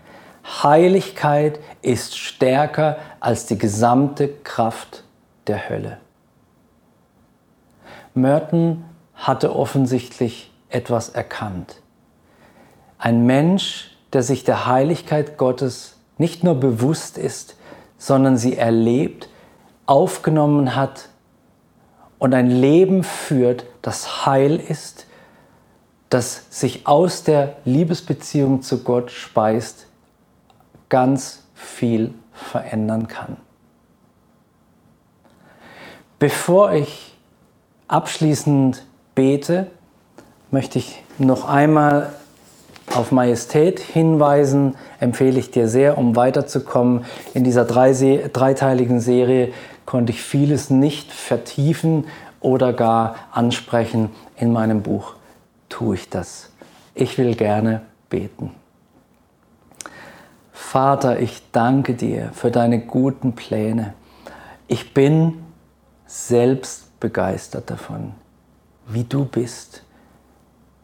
Heiligkeit 0.44 1.60
ist 1.82 2.18
stärker 2.18 2.96
als 3.20 3.46
die 3.46 3.58
gesamte 3.58 4.28
Kraft 4.28 5.04
der 5.46 5.68
Hölle. 5.68 5.98
Merton 8.14 8.84
hatte 9.14 9.54
offensichtlich 9.54 10.50
etwas 10.68 11.08
erkannt. 11.10 11.80
Ein 12.98 13.24
Mensch, 13.24 13.96
der 14.12 14.22
sich 14.22 14.44
der 14.44 14.66
Heiligkeit 14.66 15.38
Gottes 15.38 15.96
nicht 16.18 16.44
nur 16.44 16.54
bewusst 16.54 17.18
ist, 17.18 17.56
sondern 17.98 18.36
sie 18.36 18.56
erlebt, 18.56 19.28
aufgenommen 19.86 20.76
hat 20.76 21.08
und 22.18 22.34
ein 22.34 22.50
Leben 22.50 23.02
führt, 23.02 23.64
das 23.80 24.26
heil 24.26 24.56
ist, 24.56 25.06
das 26.08 26.46
sich 26.50 26.86
aus 26.86 27.24
der 27.24 27.56
Liebesbeziehung 27.64 28.62
zu 28.62 28.84
Gott 28.84 29.10
speist, 29.10 29.86
ganz 30.92 31.44
viel 31.54 32.12
verändern 32.34 33.08
kann. 33.08 33.38
Bevor 36.18 36.72
ich 36.72 37.16
abschließend 37.88 38.84
bete, 39.14 39.68
möchte 40.50 40.78
ich 40.78 41.02
noch 41.16 41.48
einmal 41.48 42.12
auf 42.92 43.10
Majestät 43.10 43.80
hinweisen, 43.80 44.76
empfehle 45.00 45.40
ich 45.40 45.50
dir 45.50 45.66
sehr, 45.66 45.96
um 45.96 46.14
weiterzukommen. 46.14 47.06
In 47.32 47.42
dieser 47.42 47.64
dreiteiligen 47.64 49.00
Serie 49.00 49.54
konnte 49.86 50.12
ich 50.12 50.20
vieles 50.20 50.68
nicht 50.68 51.10
vertiefen 51.10 52.04
oder 52.40 52.74
gar 52.74 53.14
ansprechen. 53.32 54.10
In 54.36 54.52
meinem 54.52 54.82
Buch 54.82 55.14
tue 55.70 55.94
ich 55.94 56.10
das. 56.10 56.50
Ich 56.94 57.16
will 57.16 57.34
gerne 57.34 57.80
beten. 58.10 58.61
Vater, 60.72 61.20
ich 61.20 61.42
danke 61.52 61.92
dir 61.92 62.30
für 62.32 62.50
deine 62.50 62.80
guten 62.80 63.34
Pläne. 63.34 63.92
Ich 64.68 64.94
bin 64.94 65.42
selbst 66.06 66.98
begeistert 66.98 67.70
davon, 67.70 68.12
wie 68.86 69.04
du 69.04 69.26
bist 69.26 69.82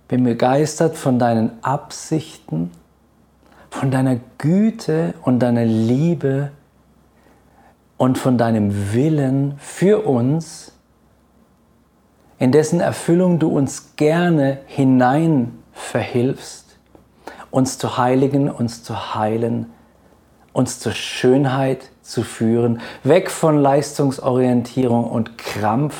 bin 0.08 0.24
begeistert 0.24 0.96
von 0.96 1.18
deinen 1.18 1.62
Absichten, 1.62 2.70
von 3.70 3.90
deiner 3.90 4.18
Güte 4.38 5.14
und 5.22 5.38
deiner 5.40 5.66
Liebe 5.66 6.50
und 7.98 8.16
von 8.18 8.38
deinem 8.38 8.92
Willen 8.94 9.54
für 9.58 10.06
uns, 10.06 10.72
in 12.38 12.52
dessen 12.52 12.80
Erfüllung 12.80 13.38
du 13.38 13.48
uns 13.48 13.96
gerne 13.96 14.58
hinein 14.66 15.58
verhilfst, 15.72 16.78
uns 17.50 17.78
zu 17.78 17.98
heiligen, 17.98 18.50
uns 18.50 18.82
zu 18.82 19.14
heilen, 19.14 19.66
uns 20.58 20.80
zur 20.80 20.90
Schönheit 20.90 21.88
zu 22.02 22.24
führen, 22.24 22.80
weg 23.04 23.30
von 23.30 23.58
Leistungsorientierung 23.58 25.04
und 25.04 25.38
Krampf, 25.38 25.94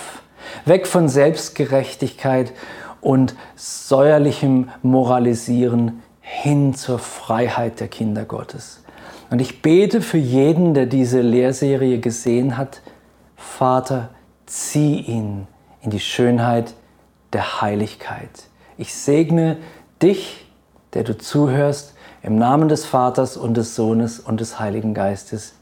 weg 0.65 0.89
von 0.89 1.09
Selbstgerechtigkeit 1.09 2.53
und 3.01 3.37
säuerlichem 3.55 4.71
Moralisieren 4.83 6.03
hin 6.21 6.75
zur 6.75 6.99
Freiheit 6.99 7.79
der 7.79 7.87
Kinder 7.87 8.25
Gottes. 8.25 8.83
Und 9.31 9.39
ich 9.41 9.63
bete 9.63 10.03
für 10.03 10.19
jeden, 10.19 10.75
der 10.75 10.87
diese 10.87 11.21
Lehrserie 11.21 12.01
gesehen 12.01 12.57
hat, 12.57 12.81
Vater, 13.37 14.09
zieh 14.47 14.99
ihn 15.03 15.47
in 15.83 15.91
die 15.91 16.01
Schönheit 16.01 16.75
der 17.33 17.63
Heiligkeit. 17.63 18.49
Ich 18.77 18.93
segne 18.93 19.59
dich, 20.03 20.49
der 20.95 21.05
du 21.05 21.17
zuhörst, 21.17 21.95
im 22.23 22.37
Namen 22.37 22.69
des 22.69 22.85
Vaters 22.85 23.37
und 23.37 23.57
des 23.57 23.75
Sohnes 23.75 24.21
und 24.21 24.41
des 24.41 24.59
Heiligen 24.59 24.95
Geistes. 24.95 25.55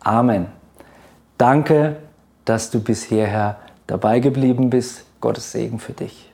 Amen. 0.00 0.46
Danke, 1.38 1.96
dass 2.44 2.70
du 2.70 2.80
bis 2.80 3.04
hierher 3.04 3.58
dabei 3.86 4.20
geblieben 4.20 4.70
bist. 4.70 5.04
Gottes 5.20 5.52
Segen 5.52 5.78
für 5.78 5.92
dich. 5.92 6.29